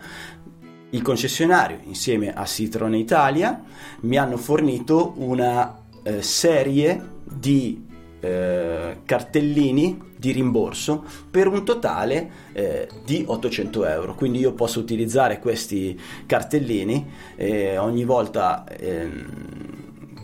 Il 0.88 1.02
concessionario, 1.02 1.80
insieme 1.82 2.32
a 2.32 2.46
Citroen 2.46 2.94
Italia, 2.94 3.62
mi 4.00 4.16
hanno 4.16 4.38
fornito 4.38 5.12
una 5.16 5.82
eh, 6.02 6.22
serie 6.22 6.98
di 7.22 7.86
eh, 8.20 9.00
cartellini 9.04 10.14
di 10.26 10.32
rimborso 10.32 11.04
per 11.30 11.46
un 11.46 11.64
totale 11.64 12.30
eh, 12.52 12.88
di 13.04 13.24
800 13.24 13.84
euro. 13.86 14.14
Quindi 14.14 14.40
io 14.40 14.52
posso 14.52 14.80
utilizzare 14.80 15.38
questi 15.38 15.98
cartellini 16.26 17.08
e 17.36 17.78
ogni 17.78 18.04
volta 18.04 18.64
ehm, 18.66 19.26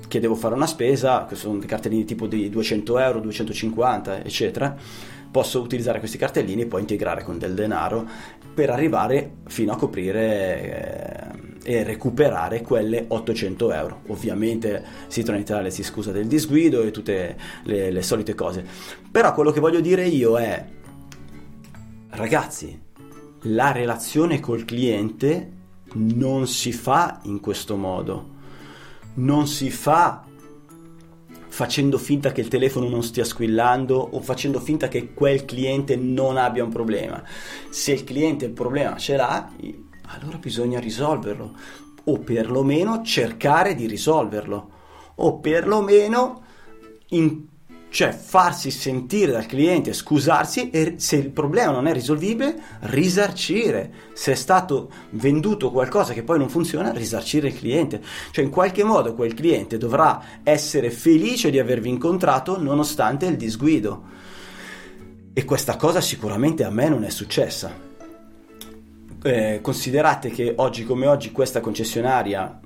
che 0.08 0.20
devo 0.20 0.34
fare 0.34 0.54
una 0.54 0.66
spesa, 0.66 1.28
sono 1.32 1.58
dei 1.58 1.68
cartellini 1.68 2.04
tipo 2.04 2.26
di 2.26 2.50
200 2.50 2.98
euro, 2.98 3.20
250, 3.20 4.24
eccetera, 4.24 4.74
posso 5.30 5.60
utilizzare 5.60 6.00
questi 6.00 6.18
cartellini 6.18 6.62
e 6.62 6.66
poi 6.66 6.80
integrare 6.80 7.22
con 7.22 7.38
del 7.38 7.54
denaro 7.54 8.06
per 8.52 8.70
arrivare 8.70 9.36
fino 9.46 9.72
a 9.72 9.76
coprire 9.76 11.40
eh, 11.40 11.51
e 11.64 11.82
recuperare 11.82 12.62
quelle 12.62 13.04
800 13.08 13.72
euro. 13.72 14.00
Ovviamente 14.08 14.84
in 15.14 15.34
Italia, 15.34 15.70
si 15.70 15.82
scusa 15.82 16.12
del 16.12 16.26
disguido 16.26 16.82
e 16.82 16.90
tutte 16.90 17.36
le, 17.64 17.90
le 17.90 18.02
solite 18.02 18.34
cose. 18.34 18.64
Però 19.10 19.32
quello 19.34 19.50
che 19.50 19.60
voglio 19.60 19.80
dire 19.80 20.06
io 20.06 20.38
è, 20.38 20.64
ragazzi, 22.10 22.80
la 23.42 23.72
relazione 23.72 24.40
col 24.40 24.64
cliente 24.64 25.60
non 25.94 26.46
si 26.46 26.72
fa 26.72 27.20
in 27.24 27.40
questo 27.40 27.76
modo. 27.76 28.30
Non 29.14 29.46
si 29.46 29.70
fa 29.70 30.24
facendo 31.52 31.98
finta 31.98 32.32
che 32.32 32.40
il 32.40 32.48
telefono 32.48 32.88
non 32.88 33.02
stia 33.02 33.24
squillando 33.24 33.96
o 33.96 34.20
facendo 34.20 34.58
finta 34.58 34.88
che 34.88 35.12
quel 35.12 35.44
cliente 35.44 35.96
non 35.96 36.38
abbia 36.38 36.64
un 36.64 36.70
problema. 36.70 37.22
Se 37.68 37.92
il 37.92 38.04
cliente 38.04 38.46
il 38.46 38.52
problema 38.52 38.96
ce 38.96 39.16
l'ha, 39.16 39.52
allora 40.06 40.38
bisogna 40.38 40.78
risolverlo 40.78 41.54
o 42.04 42.18
perlomeno 42.18 43.02
cercare 43.02 43.74
di 43.74 43.86
risolverlo 43.86 44.70
o 45.14 45.38
perlomeno 45.38 46.42
in 47.08 47.50
cioè 47.92 48.10
farsi 48.10 48.70
sentire 48.70 49.32
dal 49.32 49.44
cliente, 49.44 49.92
scusarsi 49.92 50.70
e 50.70 50.94
se 50.96 51.16
il 51.16 51.28
problema 51.28 51.72
non 51.72 51.86
è 51.86 51.92
risolvibile, 51.92 52.58
risarcire. 52.80 53.92
Se 54.14 54.32
è 54.32 54.34
stato 54.34 54.90
venduto 55.10 55.70
qualcosa 55.70 56.14
che 56.14 56.22
poi 56.22 56.38
non 56.38 56.48
funziona, 56.48 56.90
risarcire 56.90 57.48
il 57.48 57.58
cliente. 57.58 58.02
Cioè 58.30 58.44
in 58.44 58.50
qualche 58.50 58.82
modo 58.82 59.14
quel 59.14 59.34
cliente 59.34 59.76
dovrà 59.76 60.40
essere 60.42 60.90
felice 60.90 61.50
di 61.50 61.58
avervi 61.58 61.90
incontrato 61.90 62.58
nonostante 62.58 63.26
il 63.26 63.36
disguido. 63.36 64.04
E 65.34 65.44
questa 65.44 65.76
cosa 65.76 66.00
sicuramente 66.00 66.64
a 66.64 66.70
me 66.70 66.88
non 66.88 67.04
è 67.04 67.10
successa. 67.10 67.91
Eh, 69.24 69.60
considerate 69.62 70.30
che 70.30 70.52
oggi 70.56 70.82
come 70.82 71.06
oggi 71.06 71.30
questa 71.30 71.60
concessionaria, 71.60 72.60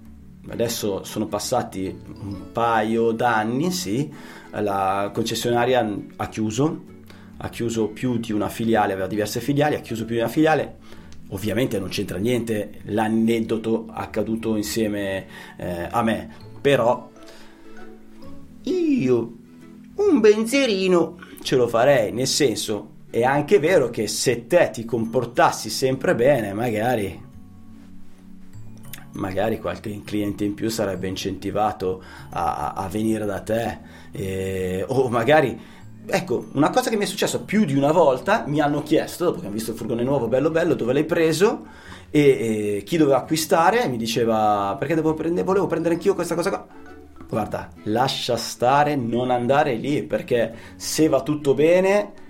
adesso 0.48 1.04
sono 1.04 1.26
passati 1.26 1.94
un 2.22 2.50
paio 2.50 3.10
d'anni, 3.10 3.70
sì, 3.70 4.10
la 4.52 5.10
concessionaria 5.12 5.86
ha 6.16 6.28
chiuso, 6.30 6.84
ha 7.36 7.48
chiuso 7.50 7.88
più 7.88 8.16
di 8.16 8.32
una 8.32 8.48
filiale, 8.48 8.94
aveva 8.94 9.06
diverse 9.06 9.40
filiali, 9.40 9.74
ha 9.74 9.80
chiuso 9.80 10.06
più 10.06 10.14
di 10.14 10.20
una 10.22 10.30
filiale. 10.30 10.76
Ovviamente 11.28 11.78
non 11.78 11.88
c'entra 11.88 12.16
niente 12.16 12.80
l'aneddoto 12.84 13.86
accaduto 13.90 14.56
insieme 14.56 15.26
eh, 15.58 15.88
a 15.90 16.02
me, 16.02 16.34
però 16.58 17.10
io 18.62 19.36
un 19.96 20.20
benzerino 20.20 21.18
ce 21.42 21.56
lo 21.56 21.68
farei, 21.68 22.12
nel 22.12 22.26
senso 22.26 22.94
è 23.16 23.24
anche 23.24 23.58
vero 23.58 23.88
che 23.88 24.08
se 24.08 24.46
te 24.46 24.68
ti 24.70 24.84
comportassi 24.84 25.70
sempre 25.70 26.14
bene, 26.14 26.52
magari 26.52 27.24
magari 29.12 29.58
qualche 29.58 30.02
cliente 30.04 30.44
in 30.44 30.52
più 30.52 30.68
sarebbe 30.68 31.08
incentivato 31.08 32.02
a, 32.30 32.74
a 32.74 32.86
venire 32.88 33.24
da 33.24 33.40
te 33.40 33.78
eh, 34.12 34.84
o 34.86 35.08
magari 35.08 35.58
ecco 36.04 36.48
una 36.52 36.68
cosa 36.68 36.90
che 36.90 36.98
mi 36.98 37.04
è 37.04 37.06
successa 37.06 37.40
più 37.40 37.64
di 37.64 37.74
una 37.74 37.92
volta 37.92 38.44
mi 38.46 38.60
hanno 38.60 38.82
chiesto 38.82 39.24
dopo 39.24 39.40
che 39.40 39.46
hanno 39.46 39.54
visto 39.54 39.70
il 39.70 39.78
furgone 39.78 40.02
nuovo 40.02 40.28
bello 40.28 40.50
bello 40.50 40.74
dove 40.74 40.92
l'hai 40.92 41.06
preso 41.06 41.64
e, 42.10 42.20
e 42.20 42.82
chi 42.84 42.98
doveva 42.98 43.16
acquistare 43.16 43.88
mi 43.88 43.96
diceva 43.96 44.76
perché 44.78 45.00
prendere, 45.00 45.46
volevo 45.46 45.66
prendere 45.66 45.94
anch'io 45.94 46.14
questa 46.14 46.34
cosa 46.34 46.50
qua? 46.50 46.66
Guarda 47.26 47.70
lascia 47.84 48.36
stare 48.36 48.96
non 48.96 49.30
andare 49.30 49.72
lì 49.76 50.02
perché 50.02 50.54
se 50.76 51.08
va 51.08 51.22
tutto 51.22 51.54
bene 51.54 52.24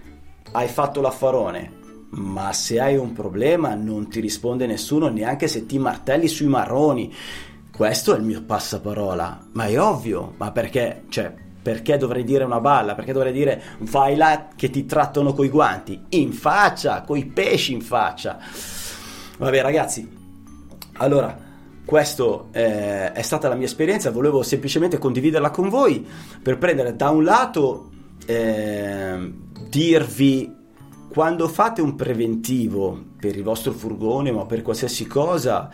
hai 0.52 0.68
fatto 0.68 1.00
l'affarone 1.00 1.84
ma 2.16 2.52
se 2.52 2.80
hai 2.80 2.96
un 2.96 3.12
problema 3.12 3.74
non 3.74 4.08
ti 4.08 4.20
risponde 4.20 4.66
nessuno 4.66 5.08
neanche 5.08 5.48
se 5.48 5.66
ti 5.66 5.78
martelli 5.78 6.28
sui 6.28 6.46
marroni. 6.46 7.12
Questo 7.70 8.14
è 8.14 8.18
il 8.18 8.22
mio 8.22 8.42
passaparola, 8.42 9.48
ma 9.52 9.66
è 9.66 9.78
ovvio, 9.78 10.32
ma 10.38 10.50
perché, 10.50 11.02
cioè, 11.08 11.32
perché 11.60 11.98
dovrei 11.98 12.24
dire 12.24 12.44
una 12.44 12.60
balla? 12.60 12.94
Perché 12.94 13.12
dovrei 13.12 13.32
dire 13.32 13.62
vai 13.80 14.16
là 14.16 14.48
che 14.54 14.70
ti 14.70 14.86
trattano 14.86 15.34
coi 15.34 15.50
guanti? 15.50 16.04
In 16.10 16.32
faccia, 16.32 17.02
coi 17.02 17.26
pesci 17.26 17.74
in 17.74 17.82
faccia. 17.82 18.38
Vabbè 19.36 19.60
ragazzi, 19.60 20.08
allora, 20.94 21.36
questa 21.84 22.44
eh, 22.52 23.12
è 23.12 23.22
stata 23.22 23.48
la 23.48 23.56
mia 23.56 23.66
esperienza, 23.66 24.10
volevo 24.10 24.42
semplicemente 24.42 24.96
condividerla 24.96 25.50
con 25.50 25.68
voi 25.68 26.06
per 26.42 26.56
prendere 26.56 26.96
da 26.96 27.10
un 27.10 27.24
lato, 27.24 27.90
eh, 28.26 29.32
dirvi 29.68 30.54
quando 31.08 31.48
fate 31.48 31.80
un 31.80 31.94
preventivo 31.94 33.02
per 33.18 33.36
il 33.36 33.42
vostro 33.42 33.72
furgone 33.72 34.30
ma 34.32 34.44
per 34.44 34.62
qualsiasi 34.62 35.06
cosa, 35.06 35.70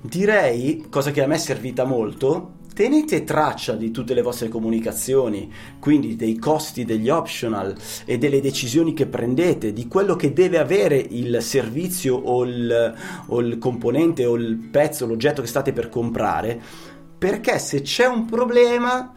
direi, 0.00 0.86
cosa 0.90 1.12
che 1.12 1.22
a 1.22 1.26
me 1.26 1.36
è 1.36 1.38
servita 1.38 1.84
molto, 1.84 2.54
tenete 2.74 3.22
traccia 3.22 3.74
di 3.74 3.90
tutte 3.90 4.14
le 4.14 4.22
vostre 4.22 4.48
comunicazioni, 4.48 5.52
quindi 5.78 6.16
dei 6.16 6.36
costi 6.36 6.84
degli 6.84 7.08
optional 7.08 7.76
e 8.04 8.18
delle 8.18 8.40
decisioni 8.40 8.92
che 8.94 9.06
prendete, 9.06 9.72
di 9.72 9.86
quello 9.86 10.16
che 10.16 10.32
deve 10.32 10.58
avere 10.58 10.96
il 10.96 11.38
servizio 11.40 12.16
o 12.16 12.44
il, 12.44 12.94
o 13.26 13.40
il 13.40 13.58
componente 13.58 14.24
o 14.24 14.34
il 14.34 14.56
pezzo, 14.56 15.06
l'oggetto 15.06 15.42
che 15.42 15.48
state 15.48 15.72
per 15.72 15.88
comprare, 15.88 16.60
perché 17.18 17.58
se 17.58 17.82
c'è 17.82 18.06
un 18.06 18.24
problema 18.24 19.12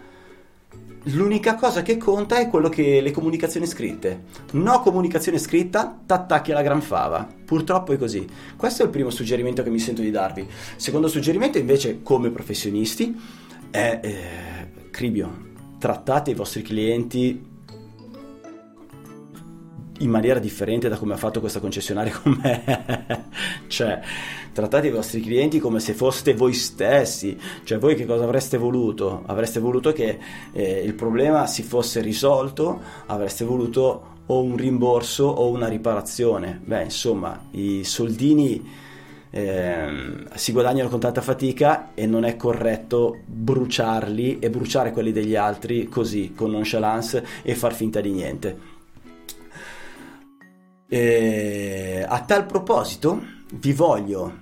L'unica 1.10 1.54
cosa 1.54 1.84
che 1.84 1.98
conta 1.98 2.40
è 2.40 2.50
quello 2.50 2.68
che 2.68 3.00
le 3.00 3.12
comunicazioni 3.12 3.68
scritte. 3.68 4.24
No 4.54 4.82
comunicazione 4.82 5.38
scritta, 5.38 6.00
t'attacchi 6.04 6.52
alla 6.52 6.64
gran 6.64 6.82
fava. 6.82 7.28
Purtroppo 7.46 7.94
è 7.94 7.98
così. 7.98 8.28
Questo 8.56 8.82
è 8.82 8.86
il 8.86 8.92
primo 8.92 9.12
suggerimento 9.12 9.62
che 9.62 9.70
mi 9.70 9.78
sento 9.78 10.02
di 10.02 10.10
darvi. 10.10 10.48
Secondo 10.78 11.08
suggerimento 11.08 11.60
invece, 11.60 12.02
come 12.02 12.32
professionisti, 12.32 13.16
è 13.70 14.00
eh, 14.02 14.90
Cribio. 14.90 15.54
Trattate 15.78 16.32
i 16.32 16.36
vostri 16.36 16.64
clienti 16.64 17.54
in 20.00 20.10
maniera 20.10 20.40
differente 20.40 20.90
da 20.90 20.98
come 20.98 21.14
ha 21.14 21.18
fatto 21.18 21.40
questa 21.40 21.60
concessionaria 21.60 22.18
con 22.22 22.40
me. 22.42 23.26
cioè, 23.68 24.00
trattate 24.52 24.88
i 24.88 24.92
vostri 24.92 25.22
clienti 25.22 25.60
come 25.60 25.80
se 25.80 25.94
foste 25.94 26.34
voi 26.34 26.54
stessi. 26.54 27.38
Cioè, 27.64 27.78
voi 27.78 27.96
che 27.96 28.06
cosa 28.06 28.24
avreste 28.24 28.58
voluto? 28.58 29.24
Avreste 29.26 29.60
voluto 29.60 29.94
che 29.94 30.20
eh, 30.52 30.82
il 30.84 30.94
problema 30.94 31.48
si 31.48 31.64
fosse 31.64 32.02
risolto, 32.02 32.82
avreste 33.06 33.46
voluto 33.46 34.14
o 34.28 34.42
un 34.42 34.58
rimborso 34.58 35.26
o 35.26 35.50
una 35.50 35.68
riparazione. 35.68 36.60
Beh, 36.64 36.84
insomma, 36.84 37.48
i 37.52 37.84
soldini 37.84 38.84
eh, 39.30 39.88
si 40.34 40.52
guadagnano 40.52 40.90
con 40.90 41.00
tanta 41.00 41.22
fatica 41.22 41.92
e 41.94 42.06
non 42.06 42.24
è 42.24 42.36
corretto 42.36 43.20
bruciarli 43.26 44.40
e 44.40 44.50
bruciare 44.50 44.92
quelli 44.92 45.12
degli 45.12 45.36
altri 45.36 45.88
così, 45.90 46.34
con 46.34 46.52
nonchalance 46.52 47.26
e 47.44 47.54
far 47.54 47.74
finta 47.74 48.02
di 48.02 48.12
niente. 48.12 48.75
E 50.88 52.06
a 52.08 52.22
tal 52.22 52.46
proposito 52.46 53.22
vi 53.56 53.74
voglio, 53.74 54.42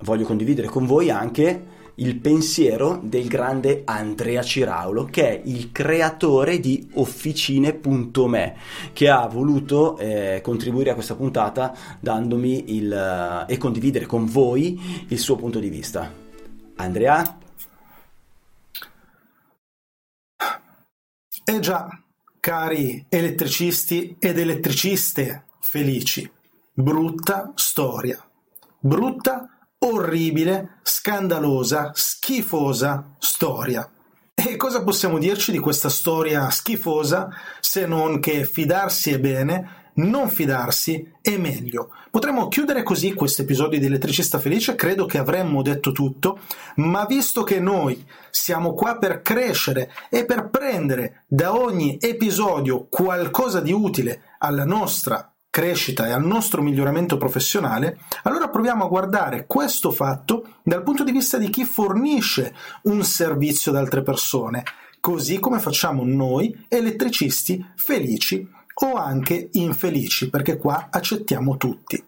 voglio 0.00 0.24
condividere 0.24 0.68
con 0.68 0.86
voi 0.86 1.10
anche 1.10 1.80
il 1.96 2.16
pensiero 2.16 3.00
del 3.02 3.28
grande 3.28 3.82
Andrea 3.84 4.42
Ciraulo, 4.42 5.04
che 5.04 5.28
è 5.28 5.42
il 5.44 5.72
creatore 5.72 6.58
di 6.58 6.88
Officine.me, 6.94 8.56
che 8.92 9.08
ha 9.08 9.26
voluto 9.26 9.98
eh, 9.98 10.40
contribuire 10.42 10.90
a 10.90 10.94
questa 10.94 11.14
puntata 11.14 11.74
dandomi 12.00 12.76
il, 12.76 12.92
eh, 12.92 13.52
e 13.52 13.58
condividere 13.58 14.06
con 14.06 14.26
voi 14.26 15.06
il 15.08 15.18
suo 15.18 15.36
punto 15.36 15.58
di 15.58 15.68
vista. 15.68 16.10
Andrea? 16.76 17.38
Eh 21.44 21.60
già, 21.60 21.88
cari 22.40 23.04
elettricisti 23.08 24.16
ed 24.18 24.38
elettriciste, 24.38 25.44
felici. 25.72 26.30
Brutta 26.74 27.52
storia. 27.54 28.22
Brutta, 28.78 29.48
orribile, 29.78 30.80
scandalosa, 30.82 31.92
schifosa 31.94 33.14
storia. 33.18 33.90
E 34.34 34.56
cosa 34.56 34.82
possiamo 34.82 35.16
dirci 35.16 35.50
di 35.50 35.58
questa 35.58 35.88
storia 35.88 36.50
schifosa 36.50 37.30
se 37.60 37.86
non 37.86 38.20
che 38.20 38.44
fidarsi 38.44 39.12
è 39.12 39.18
bene 39.18 39.80
non 39.94 40.30
fidarsi 40.30 41.10
è 41.20 41.36
meglio. 41.36 41.90
Potremmo 42.10 42.48
chiudere 42.48 42.82
così 42.82 43.12
questo 43.12 43.42
episodio 43.42 43.78
di 43.78 43.86
Elettricista 43.86 44.38
Felice, 44.38 44.74
credo 44.74 45.04
che 45.04 45.18
avremmo 45.18 45.60
detto 45.60 45.92
tutto, 45.92 46.40
ma 46.76 47.04
visto 47.04 47.42
che 47.42 47.60
noi 47.60 48.06
siamo 48.30 48.72
qua 48.72 48.96
per 48.96 49.20
crescere 49.20 49.90
e 50.08 50.24
per 50.24 50.48
prendere 50.48 51.24
da 51.26 51.54
ogni 51.54 51.98
episodio 52.00 52.86
qualcosa 52.88 53.60
di 53.60 53.72
utile 53.72 54.22
alla 54.38 54.64
nostra 54.64 55.31
crescita 55.52 56.06
e 56.06 56.12
al 56.12 56.24
nostro 56.24 56.62
miglioramento 56.62 57.18
professionale, 57.18 57.98
allora 58.22 58.48
proviamo 58.48 58.86
a 58.86 58.88
guardare 58.88 59.44
questo 59.46 59.90
fatto 59.90 60.54
dal 60.62 60.82
punto 60.82 61.04
di 61.04 61.12
vista 61.12 61.36
di 61.36 61.50
chi 61.50 61.66
fornisce 61.66 62.54
un 62.84 63.04
servizio 63.04 63.70
ad 63.70 63.76
altre 63.76 64.00
persone, 64.02 64.62
così 64.98 65.38
come 65.38 65.58
facciamo 65.58 66.04
noi 66.06 66.64
elettricisti 66.68 67.62
felici 67.76 68.48
o 68.72 68.94
anche 68.94 69.50
infelici, 69.52 70.30
perché 70.30 70.56
qua 70.56 70.88
accettiamo 70.90 71.58
tutti. 71.58 72.02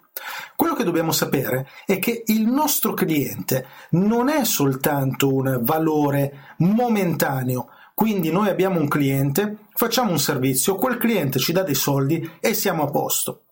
Quello 0.56 0.72
che 0.72 0.84
dobbiamo 0.84 1.12
sapere 1.12 1.68
è 1.84 1.98
che 1.98 2.22
il 2.28 2.46
nostro 2.46 2.94
cliente 2.94 3.66
non 3.90 4.30
è 4.30 4.44
soltanto 4.44 5.30
un 5.30 5.58
valore 5.60 6.54
momentaneo, 6.58 7.68
quindi 7.94 8.30
noi 8.30 8.48
abbiamo 8.48 8.80
un 8.80 8.88
cliente, 8.88 9.58
facciamo 9.72 10.10
un 10.10 10.18
servizio, 10.18 10.74
quel 10.74 10.98
cliente 10.98 11.38
ci 11.38 11.52
dà 11.52 11.62
dei 11.62 11.74
soldi 11.74 12.28
e 12.40 12.52
siamo 12.52 12.82
a 12.82 12.90
posto 12.90 13.44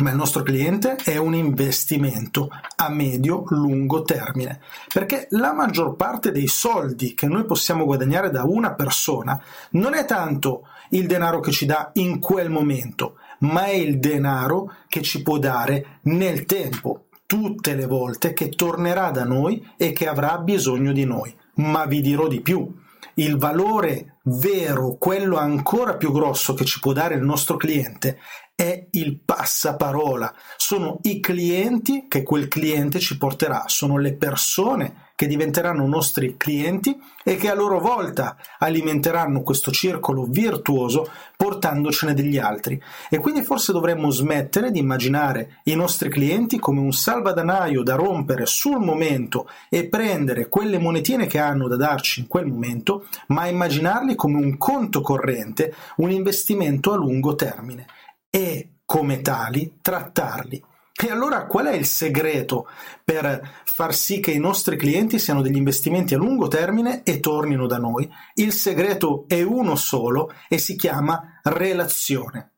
ma 0.00 0.10
il 0.10 0.16
nostro 0.16 0.42
cliente 0.42 0.96
è 0.96 1.16
un 1.16 1.34
investimento 1.34 2.48
a 2.76 2.88
medio-lungo 2.88 4.02
termine, 4.02 4.60
perché 4.92 5.26
la 5.30 5.52
maggior 5.52 5.94
parte 5.94 6.32
dei 6.32 6.46
soldi 6.46 7.14
che 7.14 7.26
noi 7.26 7.44
possiamo 7.44 7.84
guadagnare 7.84 8.30
da 8.30 8.44
una 8.44 8.74
persona 8.74 9.40
non 9.72 9.94
è 9.94 10.04
tanto 10.04 10.66
il 10.90 11.06
denaro 11.06 11.40
che 11.40 11.52
ci 11.52 11.66
dà 11.66 11.90
in 11.94 12.18
quel 12.18 12.50
momento, 12.50 13.16
ma 13.40 13.66
è 13.66 13.72
il 13.72 13.98
denaro 13.98 14.74
che 14.88 15.02
ci 15.02 15.22
può 15.22 15.38
dare 15.38 16.00
nel 16.02 16.44
tempo, 16.46 17.06
tutte 17.26 17.74
le 17.74 17.86
volte 17.86 18.32
che 18.32 18.48
tornerà 18.48 19.10
da 19.10 19.24
noi 19.24 19.64
e 19.76 19.92
che 19.92 20.08
avrà 20.08 20.38
bisogno 20.38 20.92
di 20.92 21.04
noi. 21.04 21.34
Ma 21.56 21.84
vi 21.84 22.00
dirò 22.00 22.26
di 22.26 22.40
più, 22.40 22.72
il 23.14 23.36
valore 23.36 24.18
vero, 24.24 24.96
quello 24.98 25.36
ancora 25.36 25.96
più 25.96 26.12
grosso 26.12 26.54
che 26.54 26.64
ci 26.64 26.80
può 26.80 26.92
dare 26.92 27.14
il 27.14 27.22
nostro 27.22 27.56
cliente, 27.56 28.18
è 28.60 28.88
il 28.90 29.18
passaparola, 29.18 30.34
sono 30.58 30.98
i 31.04 31.18
clienti 31.18 32.04
che 32.08 32.22
quel 32.22 32.46
cliente 32.46 32.98
ci 32.98 33.16
porterà, 33.16 33.64
sono 33.68 33.96
le 33.96 34.12
persone 34.12 35.08
che 35.14 35.26
diventeranno 35.26 35.86
nostri 35.86 36.36
clienti 36.36 36.94
e 37.24 37.36
che 37.36 37.48
a 37.48 37.54
loro 37.54 37.80
volta 37.80 38.36
alimenteranno 38.58 39.40
questo 39.40 39.70
circolo 39.70 40.24
virtuoso 40.24 41.08
portandocene 41.38 42.12
degli 42.12 42.36
altri. 42.36 42.78
E 43.08 43.16
quindi 43.16 43.42
forse 43.42 43.72
dovremmo 43.72 44.10
smettere 44.10 44.70
di 44.70 44.78
immaginare 44.78 45.60
i 45.64 45.74
nostri 45.74 46.10
clienti 46.10 46.58
come 46.58 46.80
un 46.80 46.92
salvadanaio 46.92 47.82
da 47.82 47.94
rompere 47.94 48.44
sul 48.44 48.80
momento 48.80 49.48
e 49.70 49.88
prendere 49.88 50.48
quelle 50.48 50.76
monetine 50.76 51.26
che 51.26 51.38
hanno 51.38 51.66
da 51.66 51.76
darci 51.76 52.20
in 52.20 52.26
quel 52.26 52.44
momento, 52.44 53.06
ma 53.28 53.46
immaginarli 53.46 54.14
come 54.14 54.36
un 54.36 54.58
conto 54.58 55.00
corrente, 55.00 55.74
un 55.96 56.10
investimento 56.10 56.92
a 56.92 56.96
lungo 56.96 57.34
termine 57.34 57.86
e 58.30 58.70
come 58.84 59.20
tali 59.20 59.78
trattarli. 59.82 60.64
E 61.02 61.10
allora 61.10 61.46
qual 61.46 61.66
è 61.66 61.74
il 61.74 61.86
segreto 61.86 62.68
per 63.02 63.62
far 63.64 63.94
sì 63.94 64.20
che 64.20 64.32
i 64.32 64.38
nostri 64.38 64.76
clienti 64.76 65.18
siano 65.18 65.40
degli 65.40 65.56
investimenti 65.56 66.12
a 66.12 66.18
lungo 66.18 66.46
termine 66.46 67.02
e 67.04 67.20
tornino 67.20 67.66
da 67.66 67.78
noi? 67.78 68.10
Il 68.34 68.52
segreto 68.52 69.24
è 69.26 69.40
uno 69.42 69.76
solo 69.76 70.30
e 70.48 70.58
si 70.58 70.76
chiama 70.76 71.40
relazione. 71.42 72.49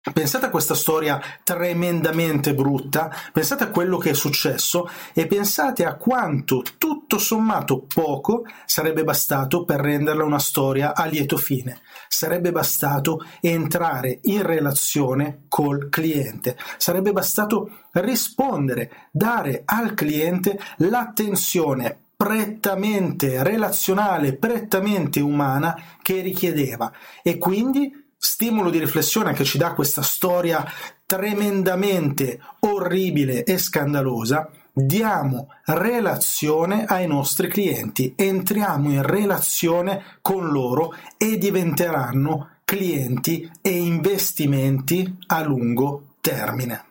Pensate 0.00 0.46
a 0.46 0.50
questa 0.50 0.74
storia 0.74 1.20
tremendamente 1.42 2.54
brutta, 2.54 3.12
pensate 3.32 3.64
a 3.64 3.68
quello 3.68 3.98
che 3.98 4.10
è 4.10 4.14
successo 4.14 4.88
e 5.12 5.26
pensate 5.26 5.84
a 5.84 5.96
quanto 5.96 6.62
tutto 6.78 7.18
sommato 7.18 7.82
poco 7.82 8.44
sarebbe 8.64 9.02
bastato 9.02 9.64
per 9.64 9.80
renderla 9.80 10.24
una 10.24 10.38
storia 10.38 10.94
a 10.94 11.04
lieto 11.04 11.36
fine. 11.36 11.80
Sarebbe 12.06 12.52
bastato 12.52 13.24
entrare 13.40 14.20
in 14.22 14.42
relazione 14.42 15.42
col 15.48 15.88
cliente, 15.90 16.56
sarebbe 16.76 17.12
bastato 17.12 17.86
rispondere, 17.92 19.08
dare 19.10 19.62
al 19.64 19.94
cliente 19.94 20.58
l'attenzione 20.76 22.04
prettamente 22.16 23.42
relazionale, 23.42 24.36
prettamente 24.36 25.20
umana 25.20 25.76
che 26.02 26.20
richiedeva 26.20 26.90
e 27.22 27.36
quindi 27.36 28.06
stimolo 28.18 28.68
di 28.68 28.78
riflessione 28.78 29.32
che 29.32 29.44
ci 29.44 29.58
dà 29.58 29.72
questa 29.72 30.02
storia 30.02 30.64
tremendamente 31.06 32.40
orribile 32.60 33.44
e 33.44 33.56
scandalosa, 33.56 34.50
diamo 34.72 35.48
relazione 35.66 36.84
ai 36.84 37.06
nostri 37.06 37.48
clienti, 37.48 38.12
entriamo 38.16 38.90
in 38.90 39.02
relazione 39.02 40.18
con 40.20 40.48
loro 40.48 40.94
e 41.16 41.38
diventeranno 41.38 42.56
clienti 42.64 43.50
e 43.62 43.70
investimenti 43.70 45.16
a 45.28 45.42
lungo 45.42 46.14
termine. 46.20 46.84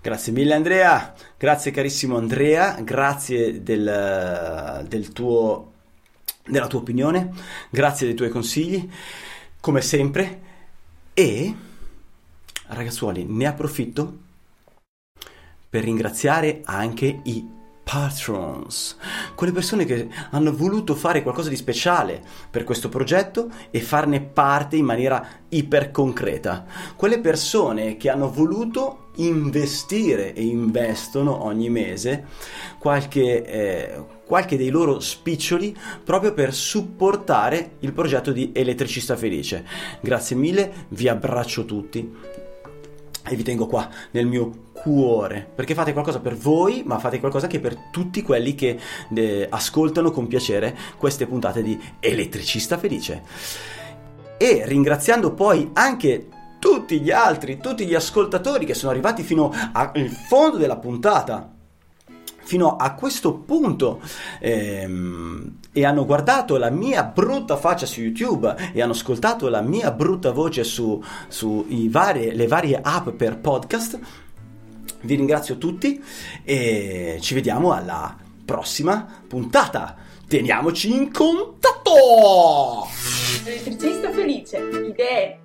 Grazie 0.00 0.32
mille 0.32 0.54
Andrea, 0.54 1.14
grazie 1.38 1.70
carissimo 1.70 2.18
Andrea, 2.18 2.78
grazie 2.82 3.62
del, 3.62 4.84
del 4.86 5.12
tuo, 5.12 5.72
della 6.46 6.66
tua 6.66 6.80
opinione, 6.80 7.32
grazie 7.70 8.06
dei 8.06 8.14
tuoi 8.14 8.28
consigli 8.28 8.88
come 9.64 9.80
sempre. 9.80 10.40
E, 11.14 11.54
ragazzuoli, 12.66 13.24
ne 13.26 13.46
approfitto 13.46 14.18
per 15.70 15.84
ringraziare 15.84 16.60
anche 16.64 17.20
i 17.22 17.48
patrons, 17.82 18.98
quelle 19.34 19.52
persone 19.52 19.86
che 19.86 20.08
hanno 20.30 20.54
voluto 20.54 20.94
fare 20.94 21.22
qualcosa 21.22 21.48
di 21.48 21.56
speciale 21.56 22.22
per 22.50 22.64
questo 22.64 22.90
progetto 22.90 23.48
e 23.70 23.80
farne 23.80 24.20
parte 24.20 24.76
in 24.76 24.84
maniera 24.84 25.26
iper 25.48 25.90
concreta, 25.90 26.66
quelle 26.94 27.20
persone 27.20 27.96
che 27.96 28.10
hanno 28.10 28.30
voluto 28.30 29.10
investire 29.16 30.34
e 30.34 30.44
investono 30.44 31.42
ogni 31.42 31.70
mese 31.70 32.26
qualche, 32.78 33.44
eh, 33.46 34.04
qualche 34.26 34.56
dei 34.56 34.70
loro 34.70 35.00
spiccioli 35.00 35.76
proprio 36.02 36.32
per 36.32 36.54
supportare 36.54 37.72
il 37.80 37.92
progetto 37.92 38.32
di 38.32 38.50
Elettricista 38.52 39.16
Felice. 39.16 39.64
Grazie 40.00 40.36
mille, 40.36 40.86
vi 40.88 41.08
abbraccio 41.08 41.64
tutti. 41.64 42.42
E 43.26 43.36
vi 43.36 43.42
tengo 43.42 43.66
qua 43.66 43.88
nel 44.10 44.26
mio 44.26 44.64
cuore 44.72 45.48
perché 45.54 45.74
fate 45.74 45.94
qualcosa 45.94 46.20
per 46.20 46.36
voi 46.36 46.82
ma 46.84 46.98
fate 46.98 47.18
qualcosa 47.20 47.46
anche 47.46 47.58
per 47.58 47.74
tutti 47.90 48.20
quelli 48.20 48.54
che 48.54 48.78
eh, 49.14 49.46
ascoltano 49.48 50.10
con 50.10 50.26
piacere 50.26 50.76
queste 50.98 51.26
puntate 51.26 51.62
di 51.62 51.80
Elettricista 52.00 52.76
Felice. 52.76 53.22
E 54.36 54.62
ringraziando 54.66 55.32
poi 55.32 55.70
anche 55.72 56.28
tutti 56.58 57.00
gli 57.00 57.10
altri, 57.10 57.58
tutti 57.58 57.86
gli 57.86 57.94
ascoltatori 57.94 58.66
che 58.66 58.74
sono 58.74 58.90
arrivati 58.90 59.22
fino 59.22 59.52
al 59.72 60.08
fondo 60.28 60.58
della 60.58 60.76
puntata 60.76 61.53
fino 62.44 62.76
a 62.76 62.94
questo 62.94 63.34
punto 63.34 64.00
ehm, 64.40 65.58
e 65.72 65.84
hanno 65.84 66.04
guardato 66.04 66.56
la 66.56 66.70
mia 66.70 67.02
brutta 67.02 67.56
faccia 67.56 67.86
su 67.86 68.00
YouTube 68.00 68.54
e 68.72 68.80
hanno 68.80 68.92
ascoltato 68.92 69.48
la 69.48 69.60
mia 69.60 69.90
brutta 69.90 70.30
voce 70.30 70.62
su, 70.64 71.02
su 71.28 71.66
varie, 71.88 72.34
le 72.34 72.46
varie 72.46 72.80
app 72.82 73.08
per 73.10 73.38
podcast, 73.38 73.98
vi 75.02 75.14
ringrazio 75.16 75.58
tutti 75.58 76.02
e 76.42 77.18
ci 77.20 77.34
vediamo 77.34 77.72
alla 77.72 78.16
prossima 78.44 79.06
puntata. 79.26 79.96
Teniamoci 80.26 80.94
in 80.94 81.12
contatto! 81.12 82.88
Elettricista 83.44 84.10
felice, 84.10 84.58
idee, 84.58 85.43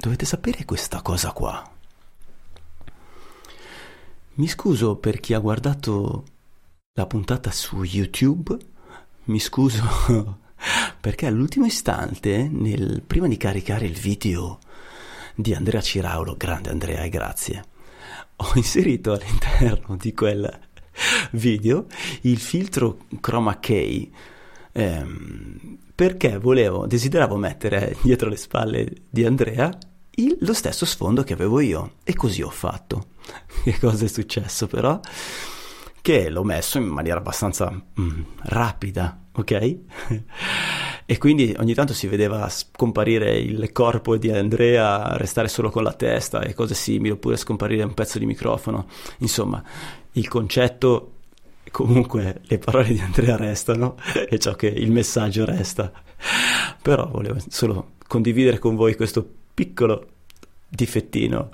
Dovete 0.00 0.24
sapere 0.24 0.64
questa 0.64 1.02
cosa 1.02 1.30
qua. 1.32 1.62
Mi 4.36 4.48
scuso 4.48 4.96
per 4.96 5.20
chi 5.20 5.34
ha 5.34 5.38
guardato 5.38 6.24
la 6.94 7.04
puntata 7.04 7.50
su 7.50 7.82
YouTube, 7.82 8.56
mi 9.24 9.38
scuso 9.38 10.38
perché 10.98 11.26
all'ultimo 11.26 11.66
istante, 11.66 12.48
nel, 12.50 13.02
prima 13.06 13.28
di 13.28 13.36
caricare 13.36 13.84
il 13.84 13.98
video 13.98 14.60
di 15.34 15.52
Andrea 15.52 15.82
Ciraulo, 15.82 16.34
grande 16.34 16.70
Andrea 16.70 17.02
e 17.02 17.10
grazie, 17.10 17.64
ho 18.36 18.52
inserito 18.56 19.12
all'interno 19.12 19.96
di 19.96 20.14
quel 20.14 20.60
video 21.32 21.84
il 22.22 22.38
filtro 22.38 23.00
chroma 23.20 23.60
key 23.60 24.10
ehm, 24.72 25.78
perché 25.94 26.38
volevo, 26.38 26.86
desideravo 26.86 27.36
mettere 27.36 27.94
dietro 28.00 28.30
le 28.30 28.36
spalle 28.36 28.90
di 29.10 29.26
Andrea 29.26 29.70
il, 30.16 30.36
lo 30.40 30.52
stesso 30.52 30.84
sfondo 30.84 31.22
che 31.22 31.32
avevo 31.32 31.60
io 31.60 31.94
e 32.04 32.14
così 32.14 32.42
ho 32.42 32.50
fatto. 32.50 33.06
che 33.64 33.78
cosa 33.78 34.04
è 34.04 34.08
successo 34.08 34.66
però? 34.66 35.00
Che 36.02 36.28
l'ho 36.30 36.44
messo 36.44 36.78
in 36.78 36.86
maniera 36.86 37.18
abbastanza 37.18 37.70
mm, 37.70 38.20
rapida, 38.44 39.22
ok? 39.32 39.76
e 41.06 41.18
quindi 41.18 41.54
ogni 41.58 41.74
tanto 41.74 41.92
si 41.92 42.06
vedeva 42.06 42.48
scomparire 42.48 43.38
il 43.38 43.70
corpo 43.72 44.16
di 44.16 44.30
Andrea, 44.30 45.16
restare 45.16 45.48
solo 45.48 45.70
con 45.70 45.82
la 45.82 45.92
testa 45.92 46.40
e 46.40 46.54
cose 46.54 46.74
simili, 46.74 47.10
oppure 47.10 47.36
scomparire 47.36 47.82
un 47.82 47.94
pezzo 47.94 48.18
di 48.18 48.26
microfono. 48.26 48.86
Insomma, 49.18 49.62
il 50.12 50.28
concetto 50.28 51.14
comunque 51.70 52.40
le 52.44 52.58
parole 52.58 52.88
di 52.88 53.00
Andrea 53.00 53.36
restano 53.36 53.96
e 54.28 54.38
ciò 54.38 54.54
che 54.54 54.66
il 54.66 54.90
messaggio 54.90 55.44
resta. 55.44 55.92
Però 56.82 57.08
volevo 57.08 57.38
solo 57.48 57.92
condividere 58.06 58.58
con 58.58 58.74
voi 58.74 58.96
questo 58.96 59.34
piccolo 59.52 60.08
difettino 60.68 61.50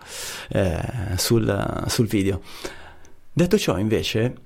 eh, 0.51 0.81
sul, 1.17 1.85
sul 1.87 2.07
video. 2.07 2.43
Detto 3.33 3.59
ciò, 3.59 3.79
invece, 3.79 4.37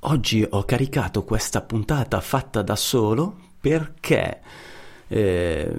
oggi 0.00 0.46
ho 0.48 0.64
caricato 0.64 1.24
questa 1.24 1.60
puntata 1.62 2.20
fatta 2.20 2.62
da 2.62 2.76
solo 2.76 3.48
perché 3.60 4.40
eh, 5.08 5.74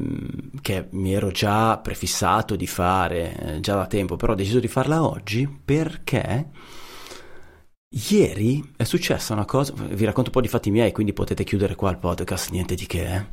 che 0.61 0.87
mi 0.91 1.13
ero 1.13 1.31
già 1.31 1.77
prefissato 1.77 2.55
di 2.55 2.67
fare 2.67 3.35
eh, 3.35 3.59
già 3.61 3.75
da 3.75 3.87
tempo, 3.87 4.15
però 4.15 4.33
ho 4.33 4.35
deciso 4.35 4.59
di 4.59 4.67
farla 4.67 5.03
oggi 5.03 5.47
perché 5.47 6.49
Ieri 7.93 8.73
è 8.77 8.85
successa 8.85 9.33
una 9.33 9.43
cosa, 9.43 9.73
vi 9.73 10.05
racconto 10.05 10.29
un 10.29 10.35
po' 10.35 10.39
di 10.39 10.47
fatti 10.47 10.71
miei, 10.71 10.93
quindi 10.93 11.11
potete 11.11 11.43
chiudere 11.43 11.75
qua 11.75 11.89
il 11.91 11.97
podcast, 11.97 12.49
niente 12.51 12.73
di 12.73 12.85
che. 12.85 13.15
Eh. 13.15 13.25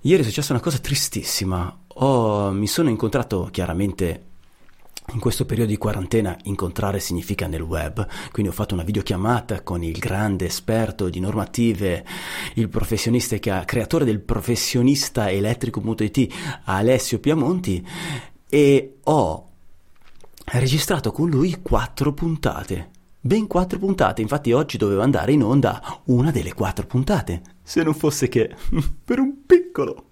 Ieri 0.00 0.22
è 0.22 0.24
successa 0.24 0.54
una 0.54 0.62
cosa 0.62 0.78
tristissima. 0.78 1.84
Oh, 1.94 2.50
mi 2.52 2.66
sono 2.66 2.88
incontrato 2.88 3.48
chiaramente 3.50 4.30
in 5.12 5.18
questo 5.18 5.44
periodo 5.44 5.70
di 5.70 5.76
quarantena 5.76 6.36
incontrare 6.44 7.00
significa 7.00 7.46
nel 7.46 7.60
web, 7.60 8.06
quindi 8.30 8.50
ho 8.50 8.54
fatto 8.54 8.74
una 8.74 8.84
videochiamata 8.84 9.62
con 9.62 9.82
il 9.82 9.98
grande 9.98 10.46
esperto 10.46 11.08
di 11.08 11.20
normative, 11.20 12.04
il 12.54 12.68
professionista 12.68 13.36
che 13.36 13.50
ha 13.50 13.64
creatore 13.64 14.04
del 14.04 14.20
professionista 14.20 15.30
elettrico.it, 15.30 16.34
Alessio 16.64 17.18
Piamonti, 17.18 17.86
e 18.48 18.98
ho 19.02 19.48
registrato 20.44 21.10
con 21.10 21.28
lui 21.28 21.60
quattro 21.60 22.12
puntate. 22.12 22.90
Ben 23.20 23.46
quattro 23.46 23.78
puntate, 23.78 24.22
infatti 24.22 24.52
oggi 24.52 24.78
doveva 24.78 25.02
andare 25.02 25.32
in 25.32 25.42
onda 25.42 26.00
una 26.06 26.30
delle 26.30 26.54
quattro 26.54 26.86
puntate, 26.86 27.42
se 27.62 27.82
non 27.82 27.94
fosse 27.94 28.28
che 28.28 28.54
per 29.04 29.18
un 29.18 29.44
piccolo 29.44 30.11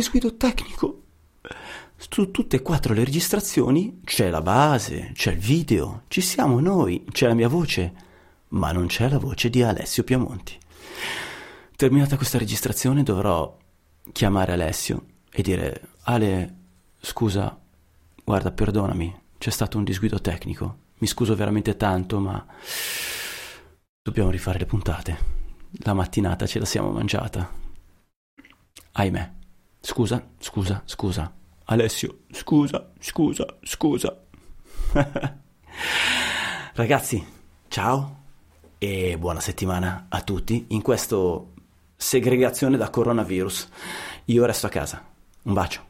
disguido 0.00 0.36
tecnico. 0.36 1.02
Su 1.96 2.30
tutte 2.30 2.56
e 2.56 2.62
quattro 2.62 2.92
le 2.92 3.04
registrazioni 3.04 4.00
c'è 4.04 4.28
la 4.28 4.42
base, 4.42 5.12
c'è 5.14 5.32
il 5.32 5.38
video, 5.38 6.02
ci 6.08 6.20
siamo 6.20 6.60
noi, 6.60 7.04
c'è 7.10 7.26
la 7.26 7.34
mia 7.34 7.48
voce, 7.48 7.94
ma 8.48 8.72
non 8.72 8.86
c'è 8.86 9.08
la 9.08 9.18
voce 9.18 9.48
di 9.48 9.62
Alessio 9.62 10.04
Piamonti. 10.04 10.58
Terminata 11.76 12.16
questa 12.16 12.38
registrazione 12.38 13.02
dovrò 13.02 13.56
chiamare 14.12 14.52
Alessio 14.52 15.04
e 15.30 15.42
dire 15.42 15.88
Ale, 16.02 16.54
scusa, 17.00 17.58
guarda, 18.22 18.52
perdonami, 18.52 19.14
c'è 19.38 19.50
stato 19.50 19.78
un 19.78 19.84
disguido 19.84 20.20
tecnico 20.20 20.84
mi 20.98 21.06
scuso 21.06 21.34
veramente 21.34 21.76
tanto, 21.76 22.18
ma 22.20 22.44
dobbiamo 24.00 24.30
rifare 24.30 24.58
le 24.58 24.66
puntate. 24.66 25.34
La 25.80 25.92
mattinata 25.92 26.46
ce 26.46 26.58
la 26.58 26.64
siamo 26.64 26.90
mangiata. 26.90 27.50
Ahimè. 28.92 29.34
Scusa, 29.86 30.20
scusa, 30.40 30.82
scusa. 30.84 31.32
Alessio, 31.66 32.22
scusa, 32.32 32.90
scusa, 32.98 33.46
scusa. 33.62 34.20
Ragazzi, 36.74 37.24
ciao 37.68 38.16
e 38.78 39.16
buona 39.16 39.38
settimana 39.38 40.06
a 40.08 40.22
tutti 40.22 40.64
in 40.70 40.82
questa 40.82 41.16
segregazione 41.94 42.76
da 42.76 42.90
coronavirus. 42.90 43.68
Io 44.24 44.44
resto 44.44 44.66
a 44.66 44.70
casa. 44.70 45.04
Un 45.42 45.52
bacio. 45.52 45.85